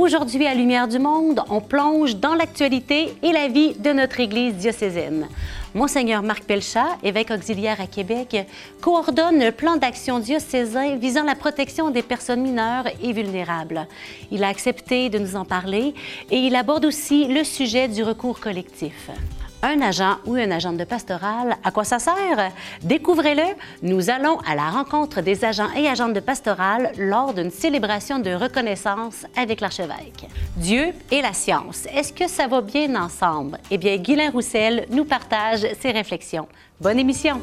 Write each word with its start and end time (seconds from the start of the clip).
Aujourd'hui, 0.00 0.46
à 0.46 0.54
Lumière 0.54 0.88
du 0.88 0.98
Monde, 0.98 1.42
on 1.50 1.60
plonge 1.60 2.16
dans 2.16 2.34
l'actualité 2.34 3.12
et 3.22 3.32
la 3.32 3.48
vie 3.48 3.74
de 3.74 3.92
notre 3.92 4.18
Église 4.18 4.54
diocésaine. 4.54 5.28
Monseigneur 5.74 6.22
Marc 6.22 6.44
Pelchat, 6.44 6.96
évêque 7.02 7.30
auxiliaire 7.30 7.82
à 7.82 7.86
Québec, 7.86 8.34
coordonne 8.80 9.44
le 9.44 9.52
plan 9.52 9.76
d'action 9.76 10.18
diocésain 10.18 10.96
visant 10.96 11.24
la 11.24 11.34
protection 11.34 11.90
des 11.90 12.00
personnes 12.00 12.40
mineures 12.40 12.86
et 13.02 13.12
vulnérables. 13.12 13.86
Il 14.30 14.42
a 14.42 14.48
accepté 14.48 15.10
de 15.10 15.18
nous 15.18 15.36
en 15.36 15.44
parler 15.44 15.92
et 16.30 16.38
il 16.38 16.56
aborde 16.56 16.86
aussi 16.86 17.26
le 17.26 17.44
sujet 17.44 17.86
du 17.86 18.02
recours 18.02 18.40
collectif 18.40 19.10
un 19.62 19.80
agent 19.80 20.16
ou 20.26 20.36
une 20.36 20.52
agente 20.52 20.76
de 20.76 20.84
pastoral, 20.84 21.56
à 21.62 21.70
quoi 21.70 21.84
ça 21.84 21.98
sert? 21.98 22.52
Découvrez-le. 22.82 23.54
Nous 23.82 24.10
allons 24.10 24.38
à 24.40 24.54
la 24.54 24.70
rencontre 24.70 25.20
des 25.20 25.44
agents 25.44 25.70
et 25.76 25.88
agentes 25.88 26.14
de 26.14 26.20
pastoral 26.20 26.92
lors 26.98 27.34
d'une 27.34 27.50
célébration 27.50 28.18
de 28.18 28.30
reconnaissance 28.30 29.26
avec 29.36 29.60
l'archevêque. 29.60 30.28
Dieu 30.56 30.92
et 31.10 31.22
la 31.22 31.32
science, 31.32 31.86
est-ce 31.92 32.12
que 32.12 32.28
ça 32.28 32.46
va 32.46 32.60
bien 32.60 32.94
ensemble? 33.00 33.58
Eh 33.70 33.78
bien, 33.78 33.96
Guylain 33.96 34.30
Roussel 34.30 34.86
nous 34.90 35.04
partage 35.04 35.66
ses 35.80 35.90
réflexions. 35.90 36.48
Bonne 36.80 36.98
émission! 36.98 37.40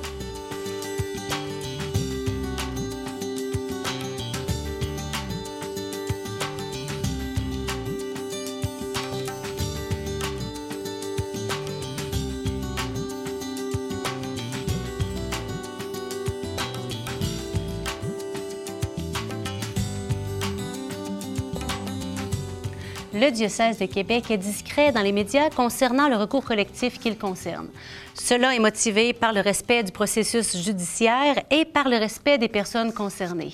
Le 23.20 23.32
diocèse 23.32 23.80
de 23.80 23.86
Québec 23.86 24.30
est 24.30 24.38
discret 24.38 24.92
dans 24.92 25.02
les 25.02 25.12
médias 25.12 25.50
concernant 25.50 26.08
le 26.08 26.16
recours 26.16 26.46
collectif 26.46 27.00
qu'il 27.00 27.18
concerne. 27.18 27.68
Cela 28.14 28.54
est 28.56 28.60
motivé 28.60 29.14
par 29.14 29.34
le 29.34 29.42
respect 29.42 29.84
du 29.84 29.92
processus 29.92 30.56
judiciaire 30.56 31.36
et 31.50 31.66
par 31.66 31.90
le 31.90 31.98
respect 31.98 32.38
des 32.38 32.48
personnes 32.48 32.94
concernées. 32.94 33.54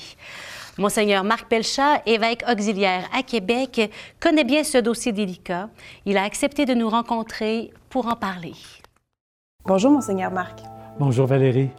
Monseigneur 0.78 1.24
Marc 1.24 1.48
Pelchat, 1.48 2.02
évêque 2.06 2.44
auxiliaire 2.52 3.08
à 3.18 3.24
Québec, 3.24 3.90
connaît 4.20 4.44
bien 4.44 4.64
ce 4.64 4.80
dossier 4.80 5.12
délicat. 5.12 5.70
Il 6.06 6.18
a 6.18 6.24
accepté 6.24 6.66
de 6.66 6.74
nous 6.74 6.90
rencontrer 6.90 7.72
pour 7.90 8.08
en 8.08 8.16
parler. 8.16 8.56
Bonjour, 9.66 9.92
Monseigneur 9.92 10.32
Marc. 10.32 10.60
Bonjour, 11.00 11.26
Valérie. 11.26 11.70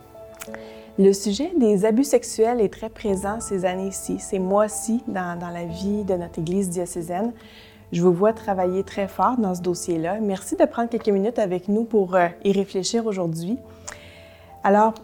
Le 0.97 1.13
sujet 1.13 1.51
des 1.59 1.85
abus 1.85 2.05
sexuels 2.05 2.61
est 2.61 2.73
très 2.73 2.89
présent 2.89 3.41
ces 3.41 3.65
années-ci, 3.65 4.21
ces 4.21 4.39
mois-ci 4.39 5.03
dans, 5.09 5.37
dans, 5.37 5.51
la 5.51 5.65
vie 5.65 6.05
de 6.05 6.15
notre 6.15 6.39
Église 6.39 6.71
diocésaine. 6.71 7.33
Je 7.93 8.03
vous 8.03 8.13
vois 8.13 8.33
travailler 8.33 8.83
très 8.83 9.09
fort 9.09 9.37
dans 9.39 9.55
ce 9.55 9.61
dossier-là. 9.63 10.19
Merci 10.21 10.57
de 10.57 10.65
prendre 10.65 10.89
quelques 10.89 11.09
minutes 11.09 11.39
avec 11.39 11.69
nous 11.69 11.85
pour 11.85 12.15
euh, 12.15 12.29
y 12.45 12.53
réfléchir 12.53 13.07
aujourd'hui. 13.07 13.59
Alors, 14.63 14.95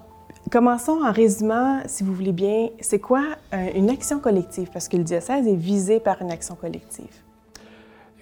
commençons 0.51 1.01
en 1.05 1.13
résumant, 1.13 1.83
si 1.87 2.03
vous 2.03 2.15
voulez 2.15 2.33
bien, 2.33 2.69
c'est 2.81 2.99
quoi 2.99 3.23
euh, 3.53 3.69
une 3.75 3.91
action 3.91 4.19
collective? 4.19 4.71
Parce 4.73 4.89
que 4.89 4.97
le 4.97 5.05
diocèse 5.05 5.47
est 5.47 5.55
visé 5.55 6.01
par 6.01 6.23
une 6.23 6.31
action 6.31 6.55
collective. 6.55 7.11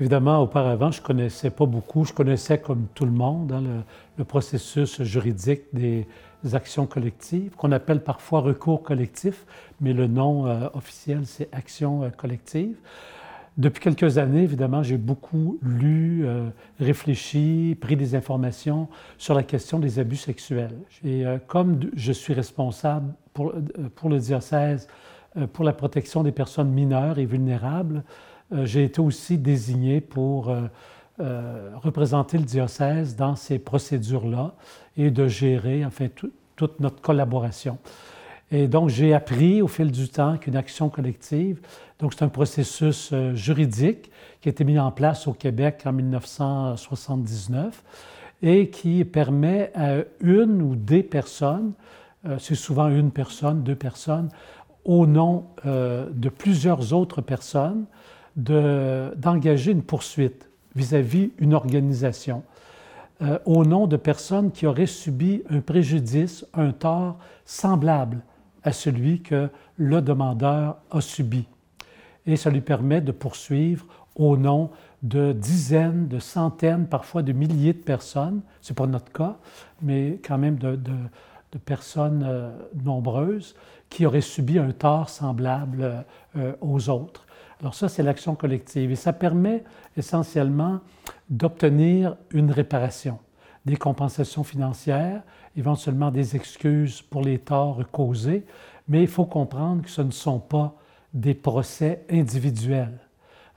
Évidemment, 0.01 0.43
auparavant, 0.43 0.91
je 0.91 1.01
ne 1.01 1.07
connaissais 1.07 1.51
pas 1.51 1.67
beaucoup. 1.67 2.05
Je 2.05 2.13
connaissais, 2.13 2.59
comme 2.59 2.87
tout 2.95 3.05
le 3.05 3.11
monde, 3.11 3.53
hein, 3.53 3.63
le, 4.17 4.25
processus 4.25 5.03
juridique 5.03 5.63
des 5.73 6.07
actions 6.53 6.87
collectives, 6.87 7.55
qu'on 7.57 7.73
appelle 7.73 8.03
parfois 8.03 8.41
recours 8.41 8.83
collectif, 8.83 9.45
mais 9.81 9.93
le 9.93 10.07
nom 10.07 10.47
euh, 10.47 10.69
officiel, 10.75 11.23
c'est 11.25 11.49
action 11.53 12.11
collective. 12.17 12.77
Depuis 13.59 13.81
quelques 13.81 14.19
années, 14.19 14.45
évidemment, 14.45 14.85
j'ai 14.85 14.99
beaucoup 14.99 15.59
lu, 15.63 16.23
euh, 16.25 16.49
réfléchi, 16.79 17.77
pris 17.81 17.97
des 17.97 18.15
informations 18.15 18.87
sur 19.19 19.35
la 19.35 19.43
question 19.43 19.81
des 19.81 19.99
abus 19.99 20.17
sexuels. 20.17 20.79
Et 21.05 21.27
euh, 21.27 21.39
comme 21.45 21.81
je 21.97 22.13
suis 22.13 22.35
responsable 22.35 23.13
pour, 23.35 23.51
euh, 23.51 24.09
le 24.09 24.19
diocèse 24.21 24.87
pour 25.53 25.65
la 25.65 25.73
protection 25.73 26.23
des 26.23 26.31
personnes 26.31 26.71
mineures 26.71 27.19
et 27.19 27.27
vulnérables, 27.27 28.03
j'ai 28.65 28.85
été 28.85 29.01
aussi 29.01 29.37
désigné 29.37 30.01
pour 30.01 30.51
représenter 31.19 32.39
le 32.39 32.45
diocèse 32.45 33.15
dans 33.15 33.37
ces 33.37 33.59
procédures-là 33.59 34.55
et 34.97 35.11
de 35.11 35.29
gérer, 35.29 35.85
en 35.85 35.91
fait, 35.91 36.13
toute 36.57 36.81
notre 36.81 37.03
collaboration. 37.03 37.79
Et 38.51 38.67
donc, 38.67 38.89
j'ai 38.89 39.13
appris 39.13 39.61
au 39.61 39.69
fil 39.69 39.91
du 39.91 40.09
temps 40.09 40.39
qu'une 40.39 40.57
action 40.57 40.89
collective, 40.89 41.61
donc 41.99 42.15
c'est 42.15 42.25
un 42.25 42.29
processus 42.29 43.11
euh, 43.13 43.35
juridique 43.35 44.11
qui 44.41 44.49
a 44.49 44.51
été 44.51 44.65
mis 44.65 44.79
en 44.79 44.91
place 44.91 45.27
au 45.27 45.35
Québec 45.35 45.83
en 45.85 45.93
1979 45.93 47.83
et 48.41 48.71
qui 48.71 49.05
permet 49.05 49.71
à 49.75 49.97
une 50.21 50.63
ou 50.63 50.77
des 50.77 51.03
personnes, 51.03 51.73
euh, 52.27 52.39
c'est 52.39 52.55
souvent 52.55 52.89
une 52.89 53.11
personne, 53.11 53.63
deux 53.63 53.75
personnes, 53.75 54.31
au 54.85 55.07
nom 55.07 55.49
euh, 55.67 56.09
de 56.11 56.31
plusieurs 56.31 56.95
autres 56.95 57.21
personnes, 57.21 57.85
d'engager 58.37 59.73
une 59.73 59.83
poursuite 59.83 60.49
vis-à-vis 60.77 61.33
d'une 61.41 61.55
organisation 61.55 62.45
au 63.47 63.65
nom 63.65 63.89
de 63.89 63.97
personnes 63.97 64.53
qui 64.53 64.65
auraient 64.65 64.87
subi 64.87 65.43
un 65.51 65.61
préjudice, 65.61 66.47
un 66.55 66.71
tort 66.71 67.19
semblable 67.45 68.23
à 68.63 68.73
celui 68.73 69.23
que 69.23 69.49
le 69.77 70.03
demandeur 70.03 70.77
a 70.91 71.01
subi. 71.01 71.47
Et 72.27 72.37
ça 72.37 72.51
lui 72.51 72.61
permet 72.61 73.01
de 73.01 73.13
poursuivre 73.13 73.87
au 74.17 74.37
nom 74.37 74.71
de 75.03 75.33
dizaines, 75.33 76.09
de 76.09 76.19
centaines, 76.19 76.87
parfois 76.87 77.23
de 77.23 77.33
milliers 77.33 77.73
de 77.73 77.79
personnes. 77.79 78.43
Ce 78.61 78.73
n'est 78.73 78.75
pas 78.75 78.87
notre 78.87 79.13
cas, 79.13 79.37
mais 79.81 80.21
quand 80.27 80.39
même 80.39 80.59
de, 80.59 80.79
personnes 81.65 82.25
euh, 82.27 82.51
nombreuses 82.85 83.55
qui 83.89 84.05
auraient 84.05 84.21
subi 84.21 84.59
un 84.59 84.71
tort 84.73 85.09
semblable 85.09 86.05
euh, 86.37 86.53
aux 86.61 86.91
autres. 86.91 87.27
Alors 87.61 87.75
ça, 87.75 87.89
c'est 87.89 88.03
l'action 88.03 88.35
collective. 88.35 88.91
Et 88.91 88.97
ça 88.97 89.13
permet 89.13 89.65
essentiellement 89.97 90.81
d'obtenir 91.31 92.17
une 92.31 92.51
réparation, 92.51 93.19
des 93.65 93.77
compensations 93.77 94.45
financières, 94.45 95.23
éventuellement 95.59 96.11
des 96.11 96.37
excuses 96.37 97.03
pour 97.03 97.23
les 97.23 97.39
torts 97.39 97.83
causés, 97.91 98.45
mais 98.87 99.03
il 99.03 99.09
faut 99.09 99.25
comprendre 99.25 99.83
que 99.83 99.91
ce 99.91 100.03
ne 100.03 100.13
sont 100.13 100.39
pas 100.39 100.75
des 101.13 101.35
procès 101.35 102.05
individuels. 102.11 102.99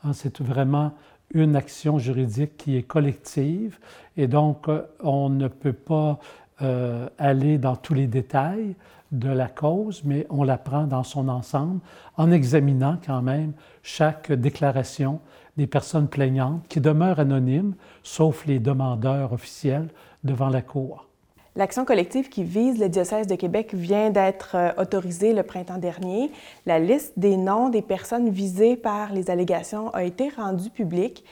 Hein, 0.03 0.13
c'est 0.13 0.41
vraiment 0.41 0.93
une 1.33 1.55
action 1.55 1.99
juridique 1.99 2.57
qui 2.57 2.75
est 2.75 2.83
collective 2.83 3.77
et 4.17 4.27
donc 4.27 4.67
euh, 4.67 4.81
on 5.01 5.29
ne 5.29 5.47
peut 5.47 5.73
pas 5.73 6.19
euh, 6.61 7.07
aller 7.17 7.57
dans 7.57 7.75
tous 7.75 7.93
les 7.93 8.07
détails 8.07 8.75
de 9.11 9.29
la 9.29 9.47
cause, 9.47 10.03
mais 10.03 10.25
on 10.29 10.43
la 10.43 10.57
prend 10.57 10.85
dans 10.85 11.03
son 11.03 11.29
ensemble 11.29 11.81
en 12.17 12.31
examinant 12.31 12.97
quand 13.05 13.21
même 13.21 13.53
chaque 13.83 14.31
déclaration 14.31 15.19
des 15.57 15.67
personnes 15.67 16.07
plaignantes 16.07 16.65
qui 16.67 16.81
demeurent 16.81 17.19
anonymes, 17.19 17.75
sauf 18.03 18.45
les 18.45 18.59
demandeurs 18.59 19.33
officiels 19.33 19.89
devant 20.23 20.49
la 20.49 20.61
Cour. 20.61 21.10
L'action 21.57 21.83
collective 21.83 22.29
qui 22.29 22.43
vise 22.43 22.79
le 22.79 22.87
diocèse 22.87 23.27
de 23.27 23.35
Québec 23.35 23.73
vient 23.73 24.09
d'être 24.09 24.55
euh, 24.55 24.71
autorisée 24.77 25.33
le 25.33 25.43
printemps 25.43 25.77
dernier. 25.77 26.31
La 26.65 26.79
liste 26.79 27.13
des 27.17 27.35
noms 27.35 27.67
des 27.67 27.81
personnes 27.81 28.29
visées 28.29 28.77
par 28.77 29.11
les 29.11 29.29
allégations 29.29 29.89
a 29.89 30.03
été 30.03 30.29
rendue 30.29 30.69
publique. 30.69 31.25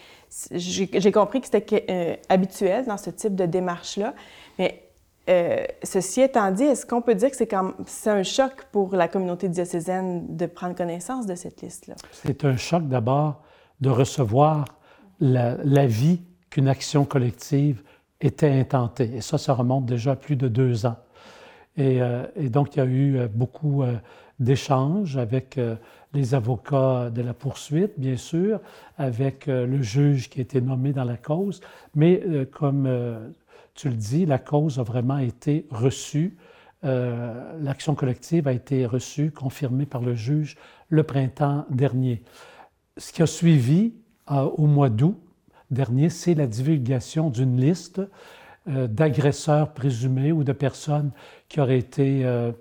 J'ai 0.51 1.11
compris 1.11 1.39
que 1.39 1.47
c'était 1.47 1.85
euh, 1.89 2.15
habituel 2.27 2.85
dans 2.85 2.97
ce 2.97 3.09
type 3.09 3.33
de 3.33 3.45
démarche-là, 3.45 4.13
mais 4.59 4.83
euh, 5.29 5.63
ceci 5.83 6.21
étant 6.21 6.51
dit, 6.51 6.63
est-ce 6.63 6.85
qu'on 6.85 7.01
peut 7.01 7.15
dire 7.15 7.31
que 7.31 7.37
c'est 7.37 8.09
un 8.09 8.23
choc 8.23 8.65
pour 8.71 8.95
la 8.95 9.07
communauté 9.07 9.47
diocésaine 9.47 10.35
de 10.35 10.45
prendre 10.47 10.75
connaissance 10.75 11.25
de 11.27 11.35
cette 11.35 11.61
liste-là? 11.61 11.95
C'est 12.11 12.43
un 12.45 12.57
choc 12.57 12.87
d'abord 12.87 13.41
de 13.79 13.89
recevoir 13.89 14.65
l'avis 15.19 16.21
qu'une 16.49 16.67
action 16.67 17.05
collective 17.05 17.83
était 18.21 18.51
intenté. 18.51 19.15
Et 19.15 19.21
ça, 19.21 19.37
ça 19.37 19.53
remonte 19.53 19.85
déjà 19.85 20.11
à 20.11 20.15
plus 20.15 20.35
de 20.35 20.47
deux 20.47 20.85
ans. 20.85 20.97
Et, 21.77 22.01
euh, 22.01 22.25
donc, 22.49 22.75
il 22.75 22.79
y 22.79 22.81
a 22.81 22.85
eu 22.85 23.17
euh, 23.17 23.27
beaucoup 23.27 23.83
euh, 23.83 23.95
d'échanges 24.39 25.17
avec 25.17 25.59
les 26.13 26.33
avocats 26.33 27.09
de 27.09 27.21
la 27.21 27.33
poursuite, 27.33 27.91
bien 27.97 28.15
sûr, 28.15 28.61
avec 28.97 29.47
le 29.47 29.81
juge 29.81 30.29
qui 30.29 30.39
a 30.39 30.43
été 30.43 30.61
nommé 30.61 30.93
dans 30.93 31.03
la 31.03 31.17
cause. 31.17 31.59
Mais 31.93 32.23
comme 32.53 32.89
tu 33.73 33.89
le 33.89 33.95
dis, 33.95 34.25
la 34.25 34.39
cause 34.39 34.79
a 34.79 34.83
vraiment 34.83 35.17
été 35.17 35.67
reçue. 35.71 36.37
L'action 36.83 37.95
collective 37.95 38.47
a 38.47 38.53
été 38.53 38.85
reçue, 38.85 39.31
confirmée 39.31 39.85
par 39.85 40.01
le 40.01 40.15
juge 40.15 40.55
le 40.87 41.03
printemps 41.03 41.65
dernier. 41.69 42.23
Ce 42.95 43.11
qui 43.11 43.21
a 43.21 43.27
suivi 43.27 43.93
au 44.29 44.67
mois 44.67 44.89
d'août, 44.89 45.19
dernier, 45.71 46.09
c'est 46.09 46.33
la 46.33 46.47
divulgation 46.47 47.29
d'une 47.29 47.59
liste 47.59 48.01
euh, 48.67 48.87
d'agresseurs 48.87 49.73
présumés 49.73 50.31
ou 50.31 50.43
de 50.43 50.51
personnes 50.51 51.11
qui 51.47 51.59
auraient, 51.59 51.79
été, 51.79 52.25
euh, 52.25 52.51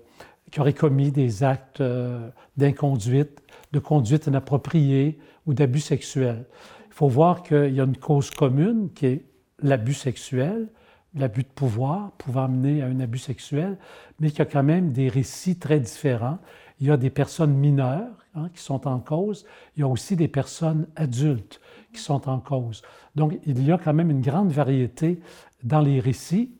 qui 0.51 0.59
auraient 0.59 0.73
commis 0.73 1.11
des 1.11 1.43
actes 1.43 1.81
euh, 1.81 2.29
d'inconduite, 2.57 3.41
de 3.73 3.79
conduite 3.79 4.27
inappropriée 4.27 5.19
ou 5.45 5.53
d'abus 5.53 5.81
sexuels. 5.81 6.45
Il 6.87 6.93
faut 6.93 7.09
voir 7.09 7.43
qu'il 7.43 7.73
y 7.73 7.81
a 7.81 7.83
une 7.83 7.97
cause 7.97 8.31
commune 8.31 8.89
qui 8.93 9.05
est 9.05 9.25
l'abus 9.61 9.93
sexuel, 9.93 10.69
l'abus 11.15 11.43
de 11.43 11.49
pouvoir 11.49 12.11
pouvant 12.13 12.45
amener 12.45 12.81
à 12.81 12.85
un 12.85 12.99
abus 12.99 13.19
sexuel, 13.19 13.77
mais 14.19 14.29
qu'il 14.29 14.39
y 14.39 14.43
a 14.43 14.45
quand 14.45 14.63
même 14.63 14.91
des 14.91 15.09
récits 15.09 15.57
très 15.57 15.79
différents. 15.79 16.39
Il 16.79 16.87
y 16.87 16.91
a 16.91 16.97
des 16.97 17.09
personnes 17.09 17.53
mineures 17.53 18.25
hein, 18.35 18.49
qui 18.53 18.63
sont 18.63 18.87
en 18.87 18.99
cause, 18.99 19.45
il 19.75 19.81
y 19.81 19.83
a 19.83 19.87
aussi 19.87 20.15
des 20.15 20.27
personnes 20.27 20.87
adultes 20.95 21.59
qui 21.93 22.01
sont 22.01 22.29
en 22.29 22.39
cause. 22.39 22.81
Donc, 23.15 23.39
il 23.45 23.65
y 23.65 23.71
a 23.71 23.77
quand 23.77 23.93
même 23.93 24.11
une 24.11 24.21
grande 24.21 24.51
variété 24.51 25.19
dans 25.63 25.81
les 25.81 25.99
récits 25.99 26.51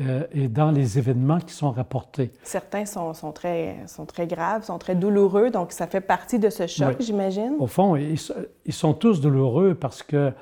euh, 0.00 0.24
et 0.32 0.48
dans 0.48 0.70
les 0.70 0.98
événements 0.98 1.40
qui 1.40 1.52
sont 1.52 1.72
rapportés. 1.72 2.30
Certains 2.44 2.86
sont, 2.86 3.14
sont, 3.14 3.32
très, 3.32 3.76
sont 3.86 4.06
très 4.06 4.26
graves, 4.26 4.64
sont 4.64 4.78
très 4.78 4.94
douloureux, 4.94 5.50
donc 5.50 5.72
ça 5.72 5.86
fait 5.86 6.00
partie 6.00 6.38
de 6.38 6.50
ce 6.50 6.66
choc, 6.66 6.96
j'imagine. 7.00 7.54
Au 7.58 7.66
fond, 7.66 7.96
ils, 7.96 8.18
ils, 8.64 8.72
sont 8.72 8.94
tous 8.94 9.20
douloureux 9.20 9.74
parce 9.74 10.02
que 10.02 10.32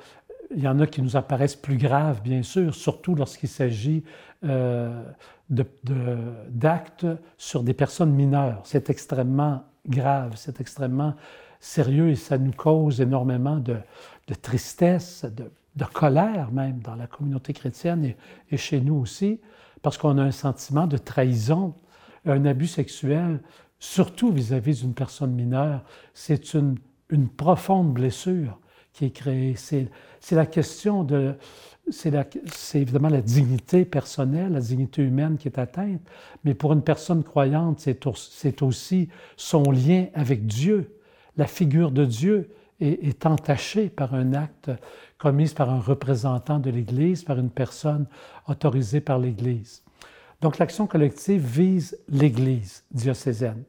il 0.55 0.61
y 0.61 0.67
en 0.67 0.79
a 0.79 0.87
qui 0.87 1.01
nous 1.01 1.17
apparaissent 1.17 1.55
plus 1.55 1.77
graves, 1.77 2.21
bien 2.21 2.43
sûr, 2.43 2.73
surtout 2.73 3.15
lorsqu'il 3.15 3.49
s'agit 3.49 4.03
euh, 4.43 5.03
d'actes 5.49 7.07
sur 7.37 7.63
des 7.63 7.73
personnes 7.73 8.13
mineures. 8.13 8.61
C'est 8.63 8.89
extrêmement 8.89 9.63
grave, 9.87 10.33
c'est 10.35 10.61
extrêmement 10.61 11.15
sérieux 11.59 12.09
et 12.09 12.15
ça 12.15 12.37
nous 12.37 12.51
cause 12.51 13.01
énormément 13.01 13.57
de, 13.57 13.77
tristesse, 14.35 15.25
de, 15.25 15.51
colère 15.93 16.51
même 16.51 16.79
dans 16.79 16.95
la 16.95 17.07
communauté 17.07 17.53
chrétienne 17.53 18.13
et, 18.51 18.57
chez 18.57 18.81
nous 18.81 18.95
aussi, 18.95 19.39
parce 19.81 19.97
qu'on 19.97 20.17
a 20.17 20.23
un 20.23 20.31
sentiment 20.31 20.87
de 20.87 20.97
trahison, 20.97 21.75
un 22.25 22.45
abus 22.45 22.67
sexuel, 22.67 23.41
surtout 23.79 24.31
vis-à-vis 24.31 24.81
d'une 24.81 24.93
personne 24.93 25.33
mineure. 25.33 25.83
C'est 26.13 26.53
une, 26.53 26.77
profonde 27.37 27.93
blessure 27.93 28.59
qui 28.91 29.05
est 29.05 29.11
créée. 29.11 29.55
C'est 29.55 30.35
la 30.35 30.45
question 30.45 31.03
de... 31.03 31.35
C'est 31.89 32.11
évidemment 32.81 33.07
la 33.07 33.21
dignité 33.21 33.85
personnelle, 33.85 34.51
la 34.51 34.59
dignité 34.59 35.03
humaine 35.03 35.37
qui 35.37 35.47
est 35.47 35.57
atteinte, 35.57 36.01
mais 36.43 36.53
pour 36.53 36.73
une 36.73 36.81
personne 36.81 37.23
croyante, 37.23 37.79
c'est 37.79 38.61
aussi 38.61 39.07
son 39.37 39.71
lien 39.71 40.07
avec 40.13 40.45
Dieu. 40.45 40.97
La 41.37 41.47
figure 41.47 41.91
de 41.91 42.03
Dieu 42.03 42.49
est, 42.79 43.07
est 43.07 43.25
entachée 43.25 43.89
par 43.89 44.13
un 44.13 44.33
acte 44.33 44.71
commis 45.17 45.49
par 45.49 45.69
un 45.69 45.79
représentant 45.79 46.59
de 46.59 46.69
l'Église, 46.69 47.23
par 47.23 47.39
une 47.39 47.49
personne 47.49 48.05
autorisée 48.47 49.01
par 49.01 49.19
l'Église. 49.19 49.83
Donc 50.41 50.59
l'action 50.59 50.85
collective 50.85 51.43
vise 51.43 51.97
l'Église 52.07 52.83
diocésaine. 52.91 53.63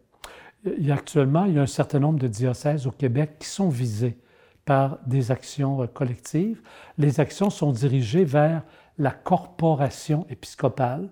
Actuellement, 0.90 1.44
il 1.44 1.54
y 1.54 1.58
a 1.58 1.62
un 1.62 1.66
certain 1.66 2.00
nombre 2.00 2.18
de 2.18 2.28
diocèses 2.28 2.86
au 2.86 2.90
Québec 2.90 3.36
qui 3.38 3.48
sont 3.48 3.68
visés 3.68 4.18
par 4.64 4.98
des 5.06 5.30
actions 5.30 5.82
euh, 5.82 5.86
collectives. 5.86 6.60
Les 6.98 7.20
actions 7.20 7.48
sont 7.48 7.72
dirigées 7.72 8.24
vers 8.24 8.62
la 8.98 9.12
corporation 9.12 10.26
épiscopale, 10.28 11.08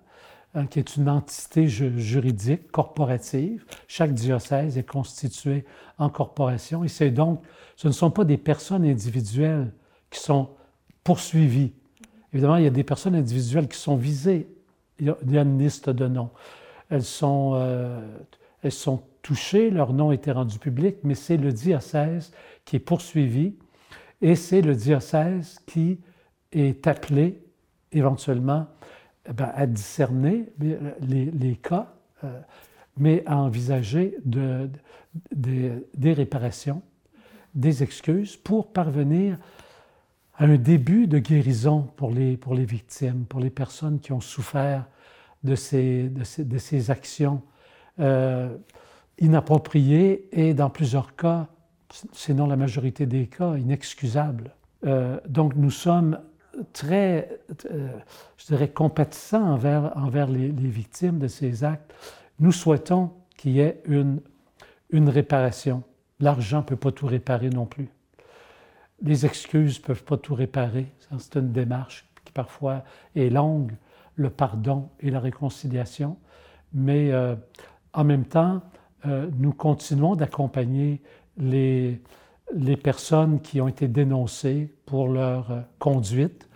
hein, 0.56 0.66
qui 0.66 0.78
est 0.78 0.96
une 0.96 1.08
entité 1.08 1.68
juridique 1.68 2.70
corporative. 2.72 3.64
Chaque 3.86 4.14
diocèse 4.14 4.76
est 4.78 4.88
constitué 4.88 5.64
en 5.98 6.08
corporation 6.08 6.82
et 6.82 6.88
c'est 6.88 7.10
donc, 7.10 7.42
ce 7.76 7.88
ne 7.88 7.92
sont 7.92 8.10
pas 8.10 8.24
des 8.24 8.36
personnes 8.36 8.84
individuelles 8.84 9.72
qui 10.10 10.20
sont 10.20 10.50
poursuivies. 11.04 11.72
Évidemment, 12.32 12.56
il 12.56 12.64
y 12.64 12.68
a 12.68 12.70
des 12.70 12.84
personnes 12.84 13.14
individuelles 13.14 13.68
qui 13.68 13.78
sont 13.78 13.96
visées. 13.96 14.48
Il 14.98 15.06
y 15.06 15.38
a, 15.38 15.42
une 15.42 15.58
liste 15.58 15.90
de 15.90 16.08
noms. 16.08 16.30
Elles 16.90 17.04
sont, 17.04 17.52
euh, 17.54 18.00
elles 18.62 18.72
sont 18.72 19.02
touchées, 19.22 19.70
leur 19.70 19.92
nom 19.92 20.12
été 20.12 20.32
rendu 20.32 20.58
public, 20.58 20.96
mais 21.04 21.14
c'est 21.14 21.36
le 21.36 21.52
diocèse 21.52 22.32
qui 22.64 22.76
est 22.76 22.80
poursuivi 22.80 23.54
et 24.22 24.34
c'est 24.34 24.62
le 24.62 24.74
diocèse 24.74 25.60
qui 25.66 26.00
est 26.52 26.86
appelé 26.86 27.42
éventuellement 27.92 28.66
eh 29.28 29.42
à 29.42 29.66
discerner 29.66 30.46
les, 30.58 31.56
cas, 31.56 31.94
euh, 32.24 32.40
mais 32.96 33.22
à 33.26 33.36
envisager 33.38 34.16
de, 34.24 34.70
des 35.32 36.12
réparations, 36.12 36.82
des 37.54 37.82
excuses 37.82 38.36
pour 38.36 38.72
parvenir 38.72 39.38
à 40.38 40.44
un 40.44 40.56
début 40.56 41.06
de 41.06 41.18
guérison 41.18 41.82
pour 41.96 42.10
les, 42.10 42.36
pour 42.36 42.54
les 42.54 42.64
victimes, 42.64 43.24
pour 43.24 43.40
les 43.40 43.50
personnes 43.50 44.00
qui 44.00 44.12
ont 44.12 44.20
souffert 44.20 44.84
de 45.44 45.54
ces, 45.54 46.08
de 46.08 46.24
ces, 46.24 46.44
de 46.44 46.58
ces 46.58 46.90
actions 46.90 47.42
euh, 48.00 48.54
inappropriées 49.18 50.28
et 50.32 50.52
dans 50.52 50.68
plusieurs 50.68 51.16
cas 51.16 51.48
sinon 52.12 52.46
la 52.46 52.56
majorité 52.56 53.06
des 53.06 53.26
cas, 53.26 53.56
inexcusables. 53.56 54.54
Euh, 54.84 55.18
donc 55.28 55.54
nous 55.56 55.70
sommes 55.70 56.18
très, 56.72 57.40
euh, 57.70 57.88
je 58.36 58.46
dirais, 58.46 58.68
compatissants 58.68 59.52
envers, 59.52 59.96
envers 59.96 60.28
les, 60.28 60.48
victimes 60.48 61.18
de 61.18 61.28
ces 61.28 61.64
actes. 61.64 61.94
Nous 62.38 62.52
souhaitons 62.52 63.12
qu'il 63.36 63.52
y 63.52 63.60
ait 63.60 63.80
une, 63.86 64.20
une 64.90 65.08
réparation. 65.08 65.82
L'argent 66.20 66.58
ne 66.58 66.62
peut 66.62 66.76
pas 66.76 66.92
tout 66.92 67.06
réparer 67.06 67.50
non 67.50 67.66
plus. 67.66 67.88
Les 69.02 69.26
excuses 69.26 69.80
ne 69.80 69.86
peuvent 69.86 70.04
pas 70.04 70.16
tout 70.16 70.34
réparer. 70.34 70.86
C'est 71.18 71.36
une 71.36 71.52
démarche 71.52 72.08
qui 72.24 72.32
parfois 72.32 72.84
est 73.14 73.30
longue, 73.30 73.72
le 74.14 74.30
pardon 74.30 74.88
et 75.00 75.10
la 75.10 75.20
réconciliation. 75.20 76.16
Mais 76.72 77.12
euh, 77.12 77.36
en 77.92 78.04
même 78.04 78.24
temps, 78.24 78.62
nous 79.38 79.52
continuons 79.52 80.16
d'accompagner 80.16 81.00
les, 81.36 82.00
les 82.54 82.76
personnes 82.76 83.40
qui 83.40 83.60
ont 83.60 83.68
été 83.68 83.88
dénoncées 83.88 84.72
pour 84.86 85.08
leur 85.08 85.64
conduite. 85.78 86.48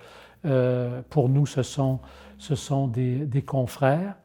Euh, 0.45 1.03
pour 1.11 1.29
nous, 1.29 1.47
ce 1.47 1.63
sont, 1.63 2.01
ce 2.39 2.55
sont 2.55 2.87
des, 2.87 3.27
des, 3.27 3.43
confrères. 3.43 4.17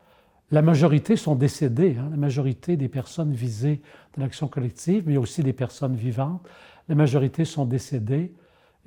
La 0.51 0.61
majorité 0.61 1.15
sont 1.15 1.35
décédés, 1.35 1.97
hein, 1.99 2.07
la 2.11 2.17
majorité 2.17 2.77
des 2.77 2.87
personnes 2.87 3.33
visées 3.33 3.81
dans 4.15 4.23
l'action 4.23 4.47
collective, 4.47 5.03
mais 5.07 5.17
aussi 5.17 5.43
des 5.43 5.53
personnes 5.53 5.95
vivantes. 5.95 6.41
La 6.87 6.95
majorité 6.95 7.45
sont 7.45 7.65
décédées. 7.65 8.33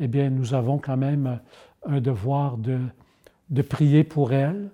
Eh 0.01 0.07
bien, 0.07 0.31
nous 0.31 0.55
avons 0.55 0.79
quand 0.79 0.97
même 0.97 1.41
un 1.85 2.01
devoir 2.01 2.57
de, 2.57 2.79
de 3.51 3.63
prier 3.63 4.05
pour 4.05 4.33
elles, 4.33 4.71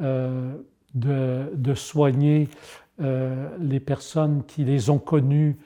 euh, 0.00 0.54
de, 0.94 1.52
de, 1.54 1.74
soigner 1.74 2.48
euh, 3.00 3.48
les 3.60 3.80
personnes 3.80 4.42
qui 4.46 4.64
les 4.64 4.88
ont 4.90 4.98
connues 4.98 5.56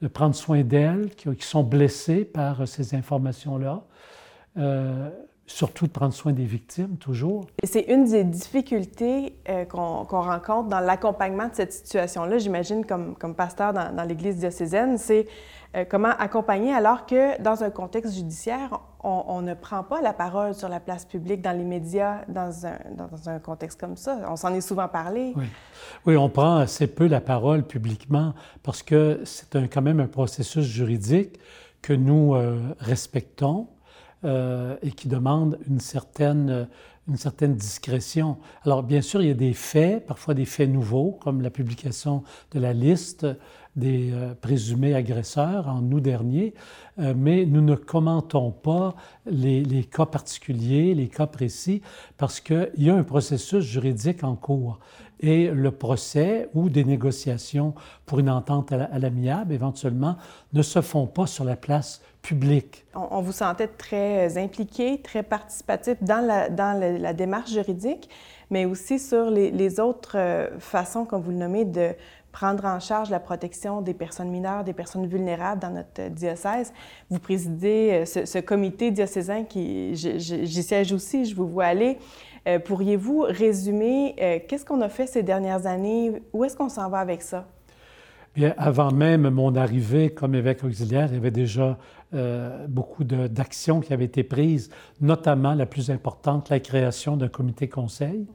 de 0.00 0.08
prendre 0.08 0.34
soin 0.34 0.62
d'elles, 0.62 1.10
qui, 1.14 1.28
sont 1.40 1.62
blessées 1.62 2.24
par 2.24 2.66
ces 2.66 2.94
informations-là. 2.94 3.84
Euh, 4.56 5.10
surtout 5.50 5.86
de 5.86 5.92
prendre 5.92 6.14
soin 6.14 6.32
des 6.32 6.44
victimes, 6.44 6.96
toujours. 6.96 7.46
C'est 7.64 7.86
une 7.88 8.04
des 8.04 8.24
difficultés 8.24 9.34
euh, 9.48 9.64
qu'on 9.64 10.04
rencontre 10.04 10.68
dans 10.68 10.80
l'accompagnement 10.80 11.48
de 11.48 11.54
cette 11.54 11.72
situation-là, 11.72 12.38
j'imagine, 12.38 12.86
comme, 12.86 13.16
comme 13.16 13.34
pasteur 13.34 13.72
dans, 13.72 13.94
dans 13.94 14.04
l'Église 14.04 14.36
diocésaine, 14.36 14.96
c'est 14.96 15.26
euh, 15.76 15.84
comment 15.88 16.10
accompagner 16.18 16.72
alors 16.72 17.04
que 17.04 17.40
dans 17.42 17.62
un 17.62 17.70
contexte 17.70 18.14
judiciaire, 18.14 18.80
on, 19.02 19.40
ne 19.40 19.54
prend 19.54 19.82
pas 19.82 20.02
la 20.02 20.12
parole 20.12 20.54
sur 20.54 20.68
la 20.68 20.78
place 20.78 21.04
publique, 21.04 21.40
dans 21.40 21.56
les 21.56 21.64
médias, 21.64 22.20
dans 22.28 22.66
un, 22.66 22.76
dans 22.96 23.28
un 23.30 23.38
contexte 23.38 23.80
comme 23.80 23.96
ça. 23.96 24.18
On 24.28 24.36
s'en 24.36 24.52
est 24.52 24.60
souvent 24.60 24.88
parlé. 24.88 25.32
Oui. 25.36 25.46
oui. 26.06 26.16
on 26.16 26.28
prend 26.28 26.56
assez 26.56 26.86
peu 26.86 27.06
la 27.06 27.22
parole 27.22 27.62
publiquement 27.62 28.34
parce 28.62 28.82
que 28.82 29.22
c'est 29.24 29.68
quand 29.72 29.80
même 29.80 30.00
un 30.00 30.06
processus 30.06 30.64
juridique 30.64 31.38
que 31.80 31.94
nous 31.94 32.34
euh, 32.34 32.60
respectons 32.78 33.68
euh, 34.24 34.76
et 34.82 34.90
qui 34.90 35.08
demande 35.08 35.58
une 35.66 35.80
certaine, 35.80 36.68
une 37.08 37.16
certaine 37.16 37.54
discrétion. 37.54 38.36
Alors, 38.64 38.82
bien 38.82 39.00
sûr, 39.00 39.22
il 39.22 39.28
y 39.28 39.30
a 39.30 39.34
des 39.34 39.54
faits, 39.54 40.06
parfois 40.06 40.34
des 40.34 40.44
faits 40.44 40.68
nouveaux, 40.68 41.12
comme 41.22 41.40
la 41.40 41.50
publication 41.50 42.22
de 42.52 42.60
la 42.60 42.72
liste 42.72 43.26
des 43.76 44.10
euh, 44.12 44.34
présumés 44.34 44.94
agresseurs 44.94 45.68
en 45.68 45.82
août 45.90 46.00
dernier, 46.00 46.54
euh, 46.98 47.14
mais 47.16 47.46
nous 47.46 47.62
ne 47.62 47.76
commentons 47.76 48.50
pas 48.50 48.94
les, 49.26 49.62
les, 49.62 49.84
cas 49.84 50.06
particuliers, 50.06 50.94
les 50.94 51.08
cas 51.08 51.26
précis, 51.26 51.80
parce 52.16 52.40
qu'il 52.40 52.70
y 52.76 52.90
a 52.90 52.94
un 52.94 53.04
processus 53.04 53.64
juridique 53.64 54.24
en 54.24 54.36
cours. 54.36 54.80
Et 55.20 55.50
le 55.50 55.70
procès 55.70 56.48
ou 56.54 56.70
des 56.70 56.84
négociations 56.84 57.74
pour 58.06 58.20
une 58.20 58.30
entente 58.30 58.72
à 58.72 58.98
l'amiable, 58.98 59.52
éventuellement, 59.52 60.16
ne 60.52 60.62
se 60.62 60.80
font 60.80 61.06
pas 61.06 61.26
sur 61.26 61.44
la 61.44 61.56
place 61.56 62.00
On, 62.94 63.22
vous 63.22 63.32
sentait 63.32 63.66
très 63.66 64.38
impliqué, 64.38 65.00
très 65.02 65.22
participatif 65.22 65.96
dans 66.02 66.24
la, 66.24 66.48
dans 66.48 66.78
la, 66.78 67.12
démarche 67.12 67.50
juridique, 67.50 68.08
mais 68.50 68.66
aussi 68.66 68.98
sur 68.98 69.30
les, 69.30 69.50
les 69.50 69.80
autres 69.80 70.16
euh, 70.16 70.58
façons, 70.58 71.04
comme 71.04 71.22
vous 71.22 71.30
le 71.30 71.38
nommez, 71.38 71.64
de 71.64 71.94
prendre 72.32 72.64
en 72.64 72.80
charge 72.80 73.10
la 73.10 73.20
protection 73.20 73.80
des 73.80 73.94
personnes 73.94 74.30
mineures, 74.30 74.64
des 74.64 74.72
personnes 74.72 75.06
vulnérables 75.06 75.60
dans 75.60 75.70
notre 75.70 76.08
diocèse. 76.10 76.72
Vous 77.10 77.18
présidez 77.18 77.90
euh, 77.92 78.04
ce, 78.04 78.38
comité 78.38 78.90
diocésain 78.90 79.44
qui, 79.44 79.94
j'y 79.94 80.62
siège 80.62 80.92
aussi, 80.92 81.24
je 81.24 81.34
vous 81.34 81.48
vois 81.48 81.66
aller. 81.66 81.98
Euh, 82.48 82.58
pourriez-vous 82.58 83.26
résumer 83.28 84.14
euh, 84.20 84.38
qu'est-ce 84.46 84.64
qu'on 84.64 84.80
a 84.80 84.88
fait 84.88 85.06
ces 85.06 85.22
dernières 85.22 85.66
années? 85.66 86.22
Où 86.32 86.44
est-ce 86.44 86.56
qu'on 86.56 86.68
s'en 86.68 86.88
va 86.88 86.98
avec 86.98 87.22
ça? 87.22 87.46
Bien, 88.34 88.54
avant 88.56 88.92
même 88.92 89.28
mon 89.28 89.56
arrivée 89.56 90.10
comme 90.10 90.34
évêque 90.34 90.62
auxiliaire, 90.62 91.08
il 91.10 91.14
y 91.14 91.16
avait 91.16 91.32
déjà 91.32 91.76
euh, 92.12 92.66
beaucoup 92.66 93.04
d'actions 93.04 93.80
qui 93.80 93.92
avaient 93.92 94.04
été 94.04 94.24
prises, 94.24 94.70
notamment 95.00 95.54
la 95.54 95.66
plus 95.66 95.90
importante, 95.90 96.48
la 96.48 96.60
création 96.60 97.16
d'un 97.16 97.28
comité 97.28 97.68
conseil 97.68 98.26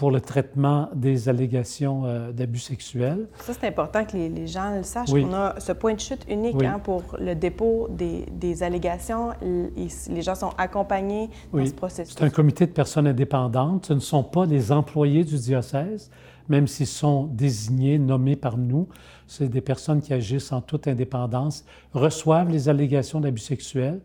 pour 0.00 0.10
le 0.10 0.22
traitement 0.22 0.88
des 0.94 1.28
allégations 1.28 2.06
euh, 2.06 2.32
d'abus 2.32 2.60
sexuels. 2.60 3.28
Ça, 3.40 3.52
c'est 3.52 3.66
important 3.66 4.02
que 4.06 4.16
les, 4.16 4.46
gens 4.46 4.74
le 4.74 4.82
sachent. 4.82 5.10
On 5.12 5.34
a 5.34 5.60
ce 5.60 5.72
point 5.72 5.92
de 5.92 6.00
chute 6.00 6.24
unique 6.26 6.62
hein, 6.62 6.80
pour 6.82 7.02
le 7.18 7.34
dépôt 7.34 7.86
des, 7.90 8.62
allégations. 8.62 9.32
Les 9.42 10.22
gens 10.22 10.34
sont 10.34 10.52
accompagnés 10.56 11.28
dans 11.52 11.66
ce 11.66 11.74
processus. 11.74 12.14
C'est 12.18 12.24
un 12.24 12.30
comité 12.30 12.64
de 12.64 12.72
personnes 12.72 13.08
indépendantes. 13.08 13.84
Ce 13.84 13.92
ne 13.92 14.00
sont 14.00 14.24
pas 14.24 14.46
les 14.46 14.72
employés 14.72 15.22
du 15.22 15.36
diocèse, 15.36 16.10
même 16.48 16.66
s'ils 16.66 16.86
sont 16.86 17.24
désignés, 17.24 17.98
nommés 17.98 18.36
par 18.36 18.56
nous. 18.56 18.88
C'est 19.30 19.48
des 19.48 19.60
personnes 19.60 20.02
qui 20.02 20.12
agissent 20.12 20.50
en 20.50 20.60
toute 20.60 20.88
indépendance, 20.88 21.64
reçoivent 21.94 22.50
les 22.50 22.68
allégations 22.68 23.20
d'abus 23.20 23.40
sexuels 23.40 24.00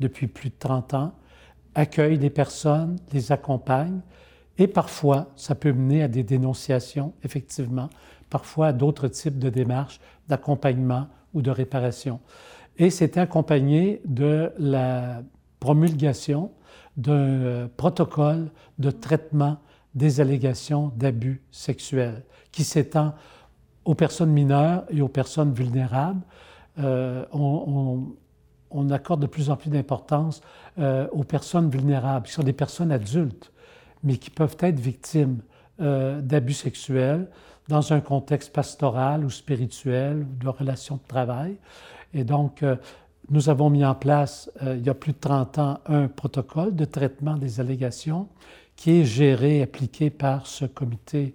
depuis 0.00 0.26
plus 0.26 0.48
de 0.48 0.56
30 0.58 0.94
ans, 0.94 1.12
accueillent 1.76 2.18
les 2.18 2.28
personnes, 2.28 2.96
les 3.12 3.30
accompagnent 3.30 4.00
et 4.58 4.66
parfois, 4.66 5.30
ça 5.36 5.54
peut 5.54 5.72
mener 5.72 6.02
à 6.02 6.08
des 6.08 6.24
dénonciations, 6.24 7.12
effectivement, 7.22 7.88
parfois 8.30 8.66
à 8.68 8.72
d'autres 8.72 9.06
types 9.06 9.38
de 9.38 9.48
démarches 9.48 10.00
d'accompagnement 10.26 11.06
ou 11.34 11.40
de 11.40 11.52
réparation. 11.52 12.18
Et 12.76 12.90
c'est 12.90 13.16
accompagné 13.16 14.02
de 14.04 14.50
la 14.58 15.22
promulgation 15.60 16.50
d'un 16.96 17.12
euh, 17.12 17.68
protocole 17.76 18.50
de 18.80 18.90
traitement 18.90 19.58
des 19.94 20.20
allégations 20.20 20.90
d'abus 20.96 21.44
sexuels 21.52 22.24
qui 22.50 22.64
s'étend 22.64 23.14
aux 23.84 23.94
personnes 23.94 24.30
mineures 24.30 24.84
et 24.90 25.00
aux 25.00 25.08
personnes 25.08 25.52
vulnérables. 25.52 26.20
Euh, 26.78 27.24
on, 27.32 28.14
accorde 28.90 29.22
de 29.22 29.26
plus 29.26 29.50
en 29.50 29.56
plus 29.56 29.70
d'importance 29.70 30.42
euh, 30.78 31.06
aux 31.12 31.22
personnes 31.22 31.70
vulnérables, 31.70 32.26
qui 32.26 32.32
sont 32.32 32.42
des 32.42 32.52
personnes 32.52 32.92
adultes 32.92 33.50
mais 34.02 34.18
qui 34.18 34.28
peuvent 34.28 34.56
être 34.60 34.78
victimes 34.78 35.38
euh, 35.80 36.20
d'abus 36.20 36.52
sexuels 36.52 37.28
dans 37.68 37.94
un 37.94 38.00
contexte 38.00 38.52
pastoral 38.52 39.24
ou 39.24 39.30
spirituel 39.30 40.26
de 40.38 40.48
relations 40.48 40.96
de 40.96 41.08
travail. 41.08 41.56
Et 42.12 42.24
donc, 42.24 42.62
nous 43.30 43.48
avons 43.48 43.70
mis 43.70 43.86
en 43.86 43.94
place, 43.94 44.50
il 44.60 44.84
y 44.84 44.90
a 44.90 44.94
plus 44.94 45.12
de 45.12 45.18
30 45.18 45.58
ans, 45.58 45.78
un 45.86 46.08
protocole 46.08 46.76
de 46.76 46.84
traitement 46.84 47.38
des 47.38 47.60
allégations 47.60 48.28
qui 48.76 49.00
est 49.00 49.04
géré, 49.04 49.62
appliqué 49.62 50.10
par 50.10 50.46
ce 50.46 50.66
comité 50.66 51.32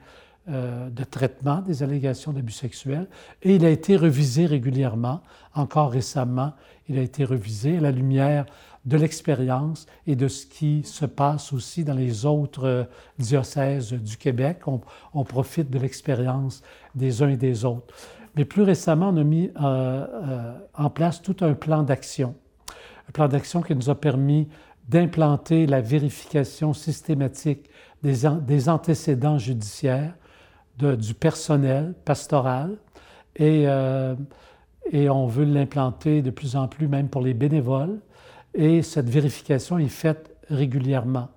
de 0.49 1.03
traitement 1.03 1.61
des 1.61 1.83
allégations 1.83 2.33
d'abus 2.33 2.53
sexuels. 2.53 3.07
Et 3.43 3.55
il 3.55 3.65
a 3.65 3.69
été 3.69 3.95
revisé 3.95 4.45
régulièrement. 4.45 5.21
Encore 5.53 5.91
récemment, 5.91 6.53
il 6.87 6.97
a 6.97 7.01
été 7.01 7.23
revisé 7.23 7.77
à 7.77 7.81
la 7.81 7.91
lumière 7.91 8.45
de 8.85 8.97
l'expérience 8.97 9.85
et 10.07 10.15
de 10.15 10.27
ce 10.27 10.45
qui 10.45 10.83
se 10.83 11.05
passe 11.05 11.53
aussi 11.53 11.83
dans 11.83 11.93
les 11.93 12.25
autres 12.25 12.65
euh, 12.65 12.83
diocèses 13.17 13.93
du 13.93 14.17
Québec. 14.17 14.61
On, 14.67 15.23
profite 15.23 15.69
de 15.69 15.77
l'expérience 15.77 16.63
des 16.95 17.21
uns 17.21 17.29
et 17.29 17.37
des 17.37 17.65
autres. 17.65 17.93
Mais 18.35 18.45
plus 18.45 18.63
récemment, 18.63 19.09
on 19.09 19.17
a 19.17 19.23
mis 19.23 19.51
euh, 19.61 19.61
euh, 19.61 20.57
en 20.75 20.89
place 20.89 21.21
tout 21.21 21.37
un 21.41 21.53
plan 21.53 21.83
d'action. 21.83 22.35
Un 23.07 23.11
plan 23.11 23.27
d'action 23.27 23.61
qui 23.61 23.75
nous 23.75 23.89
a 23.89 23.95
permis 23.95 24.47
d'implanter 24.87 25.67
la 25.67 25.81
vérification 25.81 26.73
systématique 26.73 27.69
des 28.01 28.69
antécédents 28.69 29.37
judiciaires 29.37 30.15
du 30.95 31.13
personnel 31.13 31.93
pastoral 32.05 32.77
et, 33.35 33.65
et 34.91 35.09
on 35.09 35.27
veut 35.27 35.45
l'implanter 35.45 36.21
de 36.21 36.29
plus 36.29 36.55
en 36.55 36.67
plus 36.67 36.87
même 36.87 37.09
pour 37.09 37.21
les 37.21 37.33
bénévoles 37.33 37.99
et 38.53 38.81
cette 38.81 39.09
vérification 39.09 39.77
est 39.77 39.87
faite 39.87 40.35
régulièrement. 40.49 41.29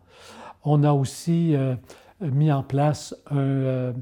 On 0.65 0.85
a 0.85 0.93
aussi 0.93 1.55
euh, 1.55 1.75
mis 2.21 2.53
en 2.53 2.63
place 2.63 3.15
un, 3.31 3.37
euh, 3.39 3.93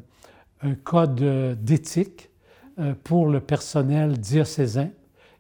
code 0.84 1.14
d'éthique 1.62 2.30
euh, 2.78 2.94
pour 3.02 3.26
le 3.26 3.40
personnel 3.40 4.18
diocésain. 4.18 4.90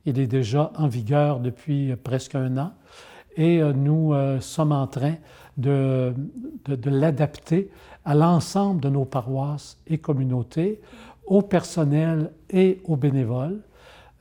Il 0.06 0.18
est 0.18 0.26
déjà 0.26 0.72
en 0.76 0.88
vigueur 0.88 1.40
depuis 1.40 1.94
presque 1.96 2.34
un 2.34 2.56
an 2.56 2.72
et 3.36 3.60
nous 3.60 4.12
sommes 4.40 4.72
en 4.72 4.86
train 4.86 5.14
de, 5.56 6.14
l'adapter 6.84 7.70
à 8.04 8.14
l'ensemble 8.14 8.80
de 8.80 8.88
nos 8.88 9.04
paroisses 9.04 9.78
et 9.86 9.98
communautés, 9.98 10.80
au 11.26 11.42
personnel 11.42 12.32
et 12.50 12.80
aux 12.84 12.96
bénévoles. 12.96 13.60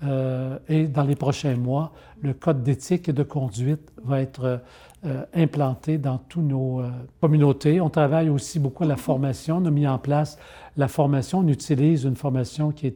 Euh, 0.04 0.58
et 0.70 0.88
dans 0.88 1.04
les 1.04 1.16
prochains 1.16 1.56
mois, 1.56 1.92
le 2.22 2.34
code 2.34 2.64
d'éthique 2.64 3.10
et 3.10 3.14
de 3.14 3.24
conduite 3.24 3.92
va 4.04 4.22
être 4.22 4.62
euh, 5.06 5.26
implanté 5.34 5.98
dans 5.98 6.18
toutes 6.18 6.44
nos 6.44 6.80
euh, 6.80 6.90
communautés. 7.20 7.82
On 7.82 7.90
travaille 7.90 8.30
aussi 8.30 8.60
beaucoup 8.60 8.84
à 8.84 8.88
la 8.88 8.96
formation. 8.96 9.58
On 9.58 9.66
a 9.66 9.72
mis 9.72 9.88
en 9.88 9.98
place 9.98 10.38
la 10.78 10.88
formation. 10.88 11.40
On 11.40 11.48
utilise 11.48 12.06
une 12.06 12.16
formation 12.16 12.72
qui 12.72 12.94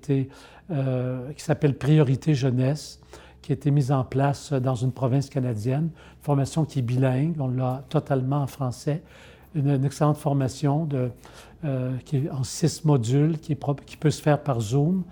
s'appelle 1.37 1.77
Priorité 1.77 2.33
Jeunesse, 2.33 3.01
qui 3.43 3.51
a 3.51 3.55
été 3.55 3.69
mise 3.69 3.91
en 3.91 4.03
place 4.03 4.53
dans 4.53 4.73
une 4.73 4.91
province 4.91 5.29
canadienne. 5.29 5.89
Une 5.93 6.23
formation 6.23 6.65
qui 6.65 6.79
est 6.79 6.81
bilingue. 6.81 7.35
On 7.39 7.49
l'a 7.49 7.83
totalement 7.89 8.37
en 8.37 8.47
français. 8.47 9.03
Une, 9.53 9.85
excellente 9.85 10.17
formation 10.17 10.85
de, 10.85 11.11
qui 12.05 12.17
est 12.17 12.29
en 12.31 12.43
six 12.43 12.85
modules, 12.85 13.37
qui, 13.37 13.55
qui 13.85 13.97
peut 13.97 14.09
se 14.09 14.21
faire 14.21 14.41
par 14.41 14.59
Zoom, 14.59 15.03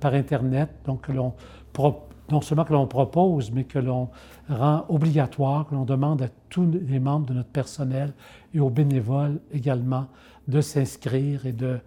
par 0.00 0.14
Internet, 0.14 0.68
donc 0.84 1.00
que 1.00 1.12
non 1.12 2.40
seulement 2.40 2.64
que 2.64 2.72
l'on 2.72 2.86
propose, 2.86 3.50
mais 3.50 3.64
que 3.64 3.80
l'on 3.80 4.08
rend 4.48 4.84
obligatoire, 4.88 5.66
que 5.66 5.74
l'on 5.74 5.84
demande 5.84 6.22
à 6.22 6.28
tous 6.48 6.70
les 6.70 7.00
membres 7.00 7.26
de 7.26 7.34
notre 7.34 7.48
personnel 7.48 8.12
et 8.54 8.60
aux 8.60 8.70
bénévoles 8.70 9.40
également 9.52 10.06
de 10.46 10.60
s'inscrire 10.60 11.44
et 11.46 11.52
de, 11.52 11.80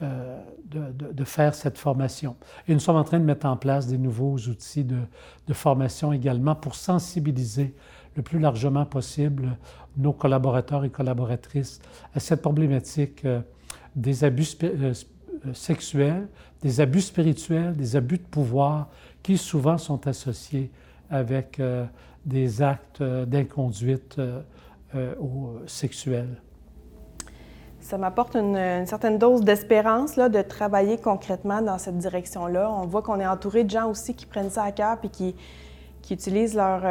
euh, 0.00 0.38
de, 0.70 1.24
faire 1.24 1.56
cette 1.56 1.76
formation. 1.76 2.36
Et 2.68 2.72
nous 2.74 2.78
sommes 2.78 2.94
en 2.94 3.02
train 3.02 3.18
de 3.18 3.24
mettre 3.24 3.46
en 3.46 3.56
place 3.56 3.88
des 3.88 3.98
nouveaux 3.98 4.36
outils 4.36 4.84
de, 4.84 4.96
formation 5.52 6.12
également 6.12 6.54
pour 6.54 6.76
sensibiliser 6.76 7.74
le 8.14 8.22
plus 8.22 8.38
largement 8.38 8.86
possible 8.86 9.56
nos 9.96 10.12
collaborateurs 10.12 10.84
et 10.84 10.90
collaboratrices 10.90 11.80
à 12.14 12.20
cette 12.20 12.42
problématique 12.42 13.24
euh, 13.24 13.40
des 13.96 14.22
abus 14.22 14.56
euh, 14.62 14.94
sexuels, 15.52 16.28
des 16.62 16.80
abus 16.80 17.00
spirituels, 17.00 17.74
des 17.74 17.96
abus 17.96 18.18
de 18.18 18.22
pouvoir 18.22 18.90
qui 19.24 19.36
souvent 19.36 19.78
sont 19.78 20.06
associés 20.06 20.70
avec 21.10 21.60
des 22.24 22.62
actes 22.62 23.02
d'inconduite 23.02 24.20
sexuelle. 25.66 26.40
Ça 27.80 27.96
m'apporte 27.96 28.36
une, 28.36 28.86
certaine 28.86 29.18
dose 29.18 29.42
d'espérance 29.42 30.16
de 30.16 30.42
travailler 30.42 30.98
concrètement 30.98 31.62
dans 31.62 31.78
cette 31.78 31.98
direction-là. 31.98 32.70
On 32.70 32.86
voit 32.86 33.02
qu'on 33.02 33.20
est 33.20 33.26
entouré 33.26 33.64
de 33.64 33.70
gens 33.70 33.88
aussi 33.88 34.14
qui 34.14 34.26
prennent 34.26 34.50
ça 34.50 34.64
à 34.64 34.72
cœur 34.72 34.98
et 35.02 35.08
qui, 35.08 35.34
qui 36.02 36.14
utilisent 36.14 36.54
leur, 36.54 36.82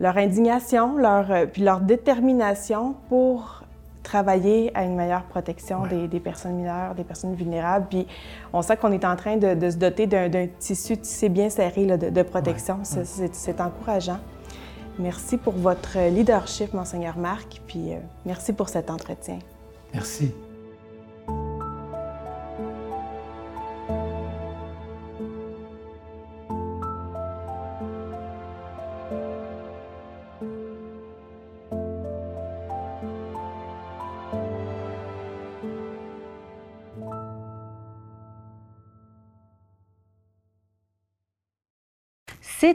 leur 0.00 0.16
indignation, 0.16 0.96
leur, 0.96 1.48
puis 1.52 1.62
leur 1.62 1.80
détermination 1.80 2.94
pour 3.08 3.66
travailler 4.06 4.70
à 4.76 4.84
une 4.84 4.94
meilleure 4.94 5.24
protection 5.24 5.82
des, 5.86 6.20
personnes 6.20 6.54
mineures, 6.54 6.94
des 6.94 7.04
personnes 7.04 7.34
vulnérables. 7.34 7.86
Puis 7.90 8.06
on 8.52 8.62
sent 8.62 8.76
qu'on 8.76 8.92
est 8.92 9.04
en 9.04 9.16
train 9.16 9.36
de, 9.36 9.68
se 9.68 9.76
doter 9.76 10.06
d'un 10.06 10.46
tissu 10.58 10.96
tissé 10.96 11.28
bien 11.28 11.50
serré 11.50 11.86
de, 11.86 12.22
protection. 12.22 12.78
C'est 12.84 13.60
encourageant. 13.60 14.18
Merci 14.98 15.36
pour 15.36 15.52
votre 15.54 15.98
leadership, 16.08 16.72
Monseigneur 16.72 17.18
Marc, 17.18 17.60
puis 17.66 17.92
euh, 17.92 17.98
merci 18.24 18.54
pour 18.54 18.70
cet 18.70 18.88
entretien. 18.88 19.38
Merci. 19.94 20.32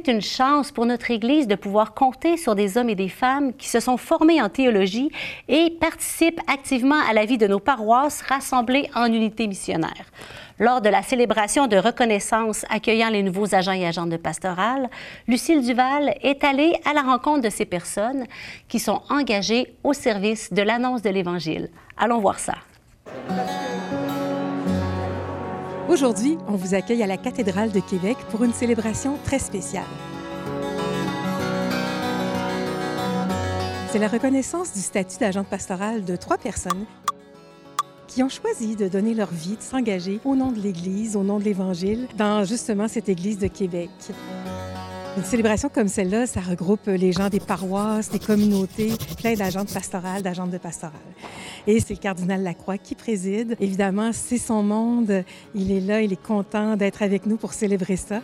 C'est 0.03 0.12
une 0.12 0.22
chance 0.22 0.72
pour 0.72 0.88
notre 0.88 1.12
Église 1.12 1.48
de 1.48 1.53
pouvoir 1.53 1.93
compter 1.93 2.36
sur 2.36 2.55
des 2.55 2.75
hommes 2.75 2.89
et 2.89 2.96
des 2.96 3.08
femmes 3.08 3.53
qui 3.53 3.70
se 3.70 3.79
sont 3.79 3.98
formés 3.98 4.41
en 4.41 4.50
théologie 4.50 5.12
et 5.48 5.77
participent 5.79 6.41
activement 6.48 7.00
à 7.08 7.13
la 7.13 7.25
vie 7.25 7.38
de 7.38 7.46
nos 7.46 7.60
paroisses 7.60 8.24
rassemblées 8.24 8.89
en 8.96 9.05
unité 9.05 9.46
missionnaire. 9.46 10.05
Lors 10.58 10.81
de 10.81 10.89
la 10.89 11.03
célébration 11.03 11.67
de 11.67 11.77
reconnaissance 11.77 12.65
accueillant 12.70 13.10
les 13.10 13.22
nouveaux 13.22 13.53
agents 13.53 13.74
et 13.74 13.86
agentes 13.86 14.10
de 14.10 14.17
pastoral, 14.17 14.89
Lucille 15.27 15.62
Duval 15.62 16.15
est 16.24 16.43
allée 16.43 16.74
à 16.84 16.93
la 16.93 17.03
rencontre 17.03 17.41
de 17.41 17.50
ces 17.51 17.65
personnes 17.65 18.25
qui 18.70 18.79
sont 18.79 19.03
engagées 19.10 19.75
au 19.84 19.93
service 19.93 20.51
de 20.51 20.63
l'annonce 20.63 21.03
de 21.03 21.12
l'Évangile. 21.12 21.70
Allons 21.96 22.22
voir 22.22 22.39
ça. 22.39 22.55
Aujourd'hui, 25.92 26.38
on 26.48 26.56
vous 26.56 26.74
accueille 26.74 27.04
à 27.04 27.06
la 27.06 27.18
cathédrale 27.18 27.70
de 27.74 27.82
Québec 27.82 28.16
pour 28.30 28.46
une 28.46 28.54
célébration 28.54 29.18
très 29.26 29.40
spéciale. 29.40 29.84
C'est 33.90 34.00
la 34.00 34.08
reconnaissance 34.08 34.72
du 34.72 34.80
statut 34.80 35.18
d'agente 35.18 35.48
pastorale 35.48 36.06
de 36.06 36.16
trois 36.16 36.38
personnes 36.38 36.86
qui 38.08 38.24
ont 38.24 38.30
choisi 38.30 38.78
de 38.78 38.88
donner 38.88 39.14
leur 39.14 39.32
vie, 39.32 39.58
de 39.58 39.62
s'engager 39.62 40.22
au 40.24 40.38
nom 40.38 40.54
de 40.54 40.62
l'Église, 40.62 41.18
au 41.18 41.24
nom 41.24 41.40
de 41.40 41.44
l'Évangile, 41.44 42.08
dans 42.18 42.46
justement 42.46 42.88
cette 42.88 43.10
Église 43.10 43.38
de 43.38 43.48
Québec. 43.48 43.90
Une 45.18 45.25
célébration 45.25 45.68
comme 45.68 45.89
celle-là, 45.89 46.25
ça 46.25 46.39
regroupe 46.39 46.88
les 46.88 47.12
gens 47.12 47.27
des 47.27 47.41
paroisses, 47.41 48.10
des 48.10 48.20
communautés, 48.20 48.94
plein 49.18 49.34
d'agentes 49.34 49.74
pastorales, 49.74 50.22
d'agentes 50.22 50.51
de 50.51 50.58
pastorale. 50.58 50.96
Et 51.68 51.82
c'est 51.82 51.96
le 51.96 52.00
cardinal 52.00 52.41
Lacroix 52.41 52.77
qui 52.77 52.96
préside. 52.96 53.58
Évidemment, 53.60 54.12
c'est 54.13 54.38
son 54.38 54.63
monde. 54.63 55.25
Il 55.53 55.72
est 55.74 55.82
là, 55.82 56.01
il 56.01 56.13
est 56.13 56.22
content 56.22 56.77
d'être 56.77 57.01
avec 57.01 57.25
nous 57.25 57.36
pour 57.36 57.51
célébrer 57.51 57.98
ça. 57.98 58.22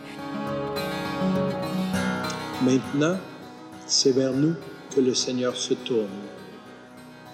Maintenant, 2.62 3.16
c'est 3.86 4.12
vers 4.12 4.32
nous 4.32 4.54
que 4.94 5.02
le 5.02 5.14
Seigneur 5.14 5.56
se 5.56 5.74
tourne. 5.74 6.08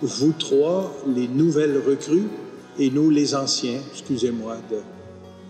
Vous 0.02 0.32
trois, 0.32 0.92
les 1.06 1.28
nouvelles 1.28 1.80
recrues, 1.86 2.28
et 2.76 2.90
nous, 2.90 3.08
les 3.08 3.36
anciens, 3.36 3.78
excusez-moi 3.92 4.56
de 4.68 4.80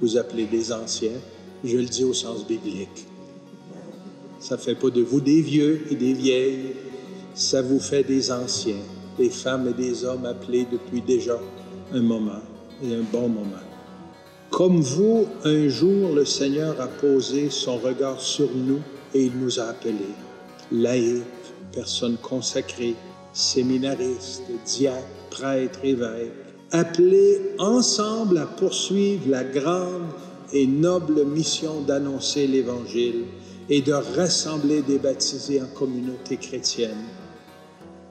vous 0.03 0.19
appeler 0.19 0.45
des 0.45 0.73
anciens, 0.73 1.19
je 1.65 1.79
le 1.79 1.87
dis 1.87 2.05
au 2.05 2.13
sens 2.13 2.47
biblique. 2.47 3.07
Ça 4.47 4.59
fait 4.59 4.75
pas 4.75 4.91
de 4.91 5.01
vous 5.01 5.23
des 5.23 5.41
vieux 5.41 5.81
et 5.91 5.95
des 5.95 6.13
vieilles, 6.13 6.75
ça 7.35 7.63
vous 7.63 7.81
fait 7.81 8.05
des 8.05 8.31
anciens, 8.31 8.83
des 9.17 9.31
femmes 9.31 9.69
et 9.69 9.73
des 9.73 10.05
hommes 10.05 10.27
appelés 10.27 10.67
depuis 10.71 11.01
déjà 11.01 11.41
un 11.95 12.03
moment 12.03 12.43
et 12.85 12.95
un 12.95 13.05
bon 13.11 13.29
moment. 13.29 13.65
Comme 14.51 14.83
vous, 14.83 15.25
un 15.45 15.67
jour, 15.71 16.15
le 16.15 16.27
Seigneur 16.27 16.79
a 16.79 16.89
posé 16.89 17.49
son 17.49 17.79
regard 17.79 18.21
sur 18.21 18.51
nous 18.55 18.81
et 19.15 19.23
il 19.23 19.33
nous 19.39 19.59
a 19.61 19.63
appelés, 19.63 20.15
laïcs, 20.71 21.25
personnes 21.73 22.19
consacrées, 22.19 22.97
séminaristes, 23.33 24.43
diacres, 24.67 25.07
prêtres, 25.31 25.81
évêques, 25.85 26.33
appelés 26.71 27.41
ensemble 27.59 28.37
à 28.37 28.45
poursuivre 28.45 29.27
la 29.27 29.43
grande 29.43 30.13
et 30.53 30.67
noble 30.67 31.25
mission 31.25 31.81
d'annoncer 31.81 32.47
l'Évangile 32.47 33.25
et 33.69 33.81
de 33.81 33.93
rassembler 33.93 34.83
des 34.83 34.99
baptisés 34.99 35.63
en 35.63 35.67
communauté 35.67 36.37
chrétienne 36.37 37.05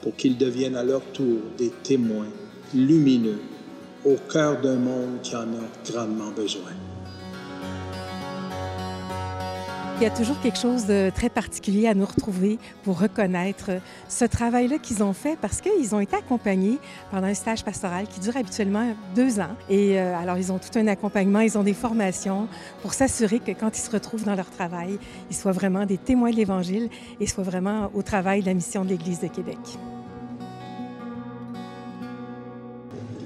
pour 0.01 0.15
qu'ils 0.15 0.37
deviennent 0.37 0.75
à 0.75 0.83
leur 0.83 1.01
tour 1.13 1.39
des 1.57 1.71
témoins 1.83 2.29
lumineux 2.73 3.39
au 4.05 4.15
cœur 4.31 4.59
d'un 4.61 4.75
monde 4.75 5.21
qui 5.21 5.35
en 5.35 5.43
a 5.43 5.91
grandement 5.91 6.31
besoin. 6.31 6.71
Y 10.03 10.05
a 10.05 10.09
toujours 10.09 10.41
quelque 10.41 10.59
chose 10.59 10.85
de 10.85 11.09
très 11.15 11.29
particulier 11.29 11.87
à 11.87 11.93
nous 11.93 12.05
retrouver 12.05 12.59
pour 12.83 12.99
reconnaître 12.99 13.71
ce 14.09 14.25
travail-là 14.25 14.77
qu'ils 14.77 15.01
ont 15.01 15.13
fait 15.13 15.37
parce 15.41 15.61
qu'ils 15.61 15.95
ont 15.95 16.01
été 16.01 16.17
accompagnés 16.17 16.77
pendant 17.09 17.27
un 17.27 17.33
stage 17.33 17.63
pastoral 17.63 18.07
qui 18.07 18.19
dure 18.19 18.35
habituellement 18.35 18.93
deux 19.15 19.39
ans. 19.39 19.55
Et 19.69 19.97
euh, 19.97 20.17
alors, 20.17 20.37
ils 20.37 20.51
ont 20.51 20.59
tout 20.59 20.77
un 20.77 20.87
accompagnement, 20.87 21.39
ils 21.39 21.57
ont 21.57 21.63
des 21.63 21.73
formations 21.73 22.49
pour 22.81 22.93
s'assurer 22.93 23.39
que 23.39 23.51
quand 23.51 23.77
ils 23.77 23.81
se 23.81 23.89
retrouvent 23.89 24.25
dans 24.25 24.35
leur 24.35 24.49
travail, 24.49 24.99
ils 25.29 25.35
soient 25.37 25.53
vraiment 25.53 25.85
des 25.85 25.97
témoins 25.97 26.31
de 26.31 26.35
l'Évangile 26.35 26.89
et 27.21 27.25
soient 27.25 27.45
vraiment 27.45 27.89
au 27.93 28.01
travail 28.01 28.41
de 28.41 28.47
la 28.47 28.55
mission 28.55 28.83
de 28.83 28.89
l'Église 28.89 29.21
de 29.21 29.27
Québec. 29.27 29.57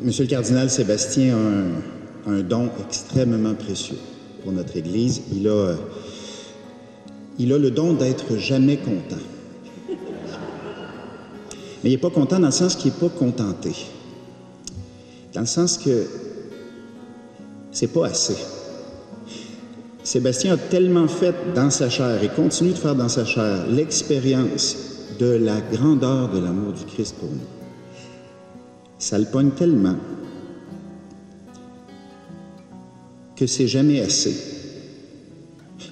Monsieur 0.03 0.25
le 0.25 0.29
cardinal 0.29 0.69
Sébastien 0.69 1.35
a 1.35 2.29
un, 2.29 2.37
un 2.37 2.41
don 2.41 2.69
extrêmement 2.85 3.55
précieux 3.55 3.97
pour 4.43 4.51
notre 4.51 4.77
Église. 4.77 5.23
Il 5.31 5.47
a 5.47 5.75
il 7.39 7.53
a 7.53 7.57
le 7.57 7.71
don 7.71 7.93
d'être 7.93 8.37
jamais 8.37 8.77
content. 8.77 9.21
Mais 11.83 11.89
il 11.89 11.91
n'est 11.91 11.97
pas 11.97 12.09
content 12.09 12.39
dans 12.39 12.47
le 12.47 12.51
sens 12.51 12.75
qu'il 12.75 12.91
n'est 12.91 12.97
pas 12.97 13.09
contenté. 13.09 13.71
Dans 15.33 15.41
le 15.41 15.47
sens 15.47 15.77
que 15.77 16.05
c'est 17.71 17.93
pas 17.93 18.07
assez. 18.07 18.35
Sébastien 20.03 20.53
a 20.53 20.57
tellement 20.57 21.07
fait 21.07 21.35
dans 21.53 21.69
sa 21.69 21.89
chair 21.89 22.23
et 22.23 22.29
continue 22.29 22.71
de 22.71 22.77
faire 22.77 22.95
dans 22.95 23.09
sa 23.09 23.25
chair 23.25 23.67
l'expérience 23.67 24.77
de 25.19 25.25
la 25.25 25.59
grandeur 25.61 26.29
de 26.29 26.39
l'amour 26.39 26.73
du 26.73 26.85
Christ 26.85 27.15
pour 27.19 27.29
nous. 27.29 27.37
Ça 28.97 29.19
le 29.19 29.25
pogne 29.25 29.51
tellement 29.51 29.95
que 33.35 33.45
c'est 33.45 33.67
jamais 33.67 34.01
assez. 34.01 34.56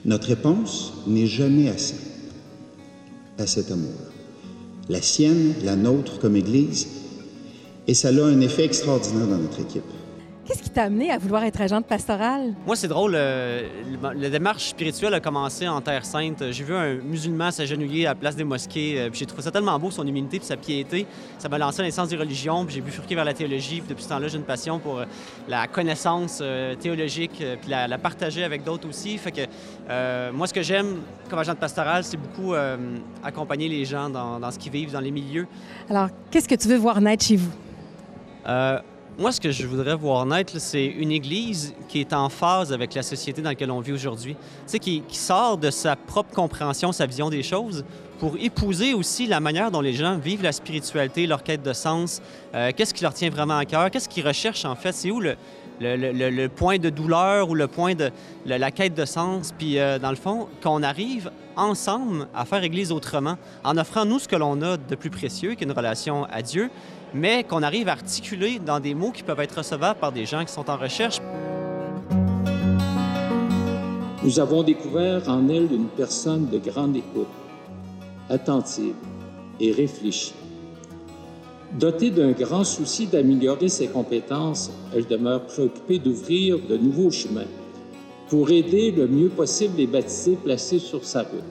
Notre 0.05 0.27
réponse 0.27 0.93
n'est 1.07 1.25
jamais 1.25 1.67
assez 1.67 1.95
à 3.39 3.47
cet 3.47 3.71
amour. 3.71 3.89
La 4.87 5.01
sienne, 5.01 5.55
la 5.63 5.75
nôtre 5.75 6.19
comme 6.19 6.35
Église, 6.35 6.87
et 7.87 7.95
ça 7.95 8.09
a 8.09 8.23
un 8.23 8.39
effet 8.41 8.65
extraordinaire 8.65 9.27
dans 9.27 9.37
notre 9.37 9.59
équipe. 9.61 9.83
Qu'est-ce 10.45 10.61
qui 10.61 10.69
t'a 10.69 10.83
amené 10.83 11.09
à 11.09 11.17
vouloir 11.17 11.43
être 11.43 11.59
agente 11.59 11.87
pastorale? 11.87 12.53
Moi, 12.67 12.75
c'est 12.75 12.87
drôle. 12.87 13.13
Euh, 13.15 13.67
la 14.15 14.29
démarche 14.29 14.65
spirituelle 14.65 15.15
a 15.15 15.19
commencé 15.19 15.67
en 15.67 15.81
Terre 15.81 16.05
Sainte. 16.05 16.51
J'ai 16.51 16.63
vu 16.63 16.75
un 16.75 16.93
musulman 16.97 17.49
s'agenouiller 17.49 18.05
à 18.05 18.09
la 18.09 18.15
place 18.15 18.35
des 18.35 18.43
mosquées. 18.43 18.99
Euh, 18.99 19.09
j'ai 19.11 19.25
trouvé 19.25 19.41
ça 19.41 19.49
tellement 19.49 19.79
beau, 19.79 19.89
son 19.89 20.05
humilité 20.05 20.37
puis 20.37 20.45
sa 20.45 20.55
piété. 20.55 21.07
Ça 21.39 21.49
m'a 21.49 21.57
lancé 21.57 21.79
dans 21.79 21.85
l'essence 21.85 22.09
des 22.09 22.15
religions. 22.15 22.63
Puis 22.63 22.75
j'ai 22.75 22.81
bifurqué 22.81 23.15
vers 23.15 23.25
la 23.25 23.33
théologie. 23.33 23.79
Puis 23.79 23.89
depuis 23.89 24.03
ce 24.03 24.09
temps-là, 24.09 24.27
j'ai 24.27 24.37
une 24.37 24.43
passion 24.43 24.77
pour 24.77 24.99
euh, 24.99 25.05
la 25.47 25.65
connaissance 25.65 26.43
théologique 26.79 27.43
puis 27.61 27.69
la, 27.69 27.97
partager 27.97 28.43
avec 28.43 28.63
d'autres 28.63 28.87
aussi. 28.87 29.17
Fait 29.17 29.31
que 29.31 30.31
moi, 30.31 30.45
ce 30.45 30.53
que 30.53 30.61
j'aime 30.61 30.97
comme 31.27 31.39
agente 31.39 31.57
pastorale, 31.57 32.03
c'est 32.03 32.17
beaucoup 32.17 32.53
accompagner 33.23 33.67
les 33.67 33.85
gens 33.85 34.09
dans, 34.09 34.39
dans, 34.39 34.51
ce 34.51 34.59
qu'ils 34.59 34.71
vivent, 34.71 34.91
dans 34.91 34.99
les 34.99 35.11
milieux. 35.11 35.47
Alors, 35.89 36.09
qu'est-ce 36.29 36.47
que 36.47 36.55
tu 36.55 36.67
veux 36.67 36.77
voir 36.77 37.01
naître 37.01 37.25
chez 37.25 37.37
vous? 37.37 37.51
Moi, 39.17 39.31
ce 39.31 39.39
que 39.39 39.49
je 39.49 39.65
voudrais 39.65 39.95
voir 39.95 40.25
naître, 40.25 40.59
c'est 40.59 40.85
une 40.85 41.09
Église 41.09 41.73
qui 41.87 42.01
est 42.01 42.11
en 42.11 42.27
phase 42.27 42.73
avec 42.73 42.93
la 42.93 43.01
société 43.01 43.41
dans 43.41 43.47
laquelle 43.47 43.71
on 43.71 43.79
vit 43.79 43.93
aujourd'hui. 43.93 44.35
Qui, 44.81 45.03
sort 45.11 45.57
de 45.57 45.71
sa 45.71 45.95
propre 45.95 46.33
compréhension, 46.35 46.91
sa 46.91 47.05
vision 47.05 47.29
des 47.29 47.41
choses, 47.41 47.85
pour 48.19 48.35
épouser 48.37 48.93
aussi 48.93 49.25
la 49.25 49.39
manière 49.39 49.71
dont 49.71 49.79
les 49.79 49.93
gens 49.93 50.17
vivent 50.17 50.43
la 50.43 50.51
spiritualité, 50.51 51.27
leur 51.27 51.43
quête 51.43 51.63
de 51.63 51.71
sens, 51.71 52.21
euh, 52.53 52.71
qu'est-ce 52.75 52.93
qui 52.93 53.03
leur 53.03 53.13
tient 53.13 53.29
vraiment 53.29 53.57
à 53.57 53.63
cœur, 53.63 53.89
qu'est-ce 53.89 54.09
qu'ils 54.09 54.27
recherchent 54.27 54.65
en 54.65 54.75
fait, 54.75 54.91
c'est 54.91 55.11
où 55.11 55.21
le, 55.21 55.37
le, 55.79 56.47
point 56.47 56.77
de 56.77 56.89
douleur 56.89 57.49
ou 57.49 57.55
le 57.55 57.67
point 57.67 57.95
de 57.95 58.11
la 58.45 58.71
quête 58.71 58.93
de 58.93 59.05
sens. 59.05 59.53
Puis, 59.57 59.79
euh, 59.79 59.99
dans 59.99 60.09
le 60.09 60.15
fond, 60.15 60.47
qu'on 60.61 60.83
arrive 60.83 61.31
ensemble 61.55 62.27
à 62.35 62.45
faire 62.45 62.63
Église 62.63 62.91
autrement, 62.91 63.37
en 63.63 63.77
offrant 63.77 64.05
nous 64.05 64.19
ce 64.19 64.27
que 64.27 64.35
l'on 64.35 64.61
a 64.61 64.77
de 64.77 64.95
plus 64.95 65.09
précieux, 65.09 65.55
qui 65.55 65.63
est 65.63 65.67
une 65.67 65.73
relation 65.73 66.25
à 66.25 66.41
Dieu, 66.41 66.69
mais 67.13 67.43
qu'on 67.43 67.63
arrive 67.63 67.87
à 67.87 67.93
articuler 67.93 68.59
dans 68.59 68.79
des 68.79 68.93
mots 68.93 69.11
qui 69.11 69.23
peuvent 69.23 69.39
être 69.39 69.57
recevables 69.59 69.99
par 69.99 70.11
des 70.11 70.25
gens 70.25 70.43
qui 70.43 70.51
sont 70.51 70.69
en 70.69 70.77
recherche. 70.77 71.21
Nous 74.23 74.39
avons 74.39 74.63
découvert 74.63 75.29
en 75.29 75.47
elle 75.49 75.71
une 75.71 75.87
personne 75.87 76.49
de 76.49 76.57
grande 76.57 76.95
écoute, 76.95 77.27
attentive 78.29 78.95
et 79.59 79.71
réfléchie. 79.71 80.33
Dotée 81.79 82.09
d'un 82.09 82.31
grand 82.31 82.63
souci 82.63 83.05
d'améliorer 83.05 83.67
ses 83.67 83.87
compétences, 83.87 84.71
elle 84.95 85.05
demeure 85.07 85.41
préoccupée 85.45 85.99
d'ouvrir 85.99 86.57
de 86.57 86.77
nouveaux 86.77 87.11
chemins 87.11 87.47
pour 88.29 88.49
aider 88.49 88.91
le 88.91 89.07
mieux 89.07 89.27
possible 89.27 89.75
les 89.77 89.87
baptisés 89.87 90.37
placés 90.41 90.79
sur 90.79 91.03
sa 91.03 91.23
route. 91.23 91.43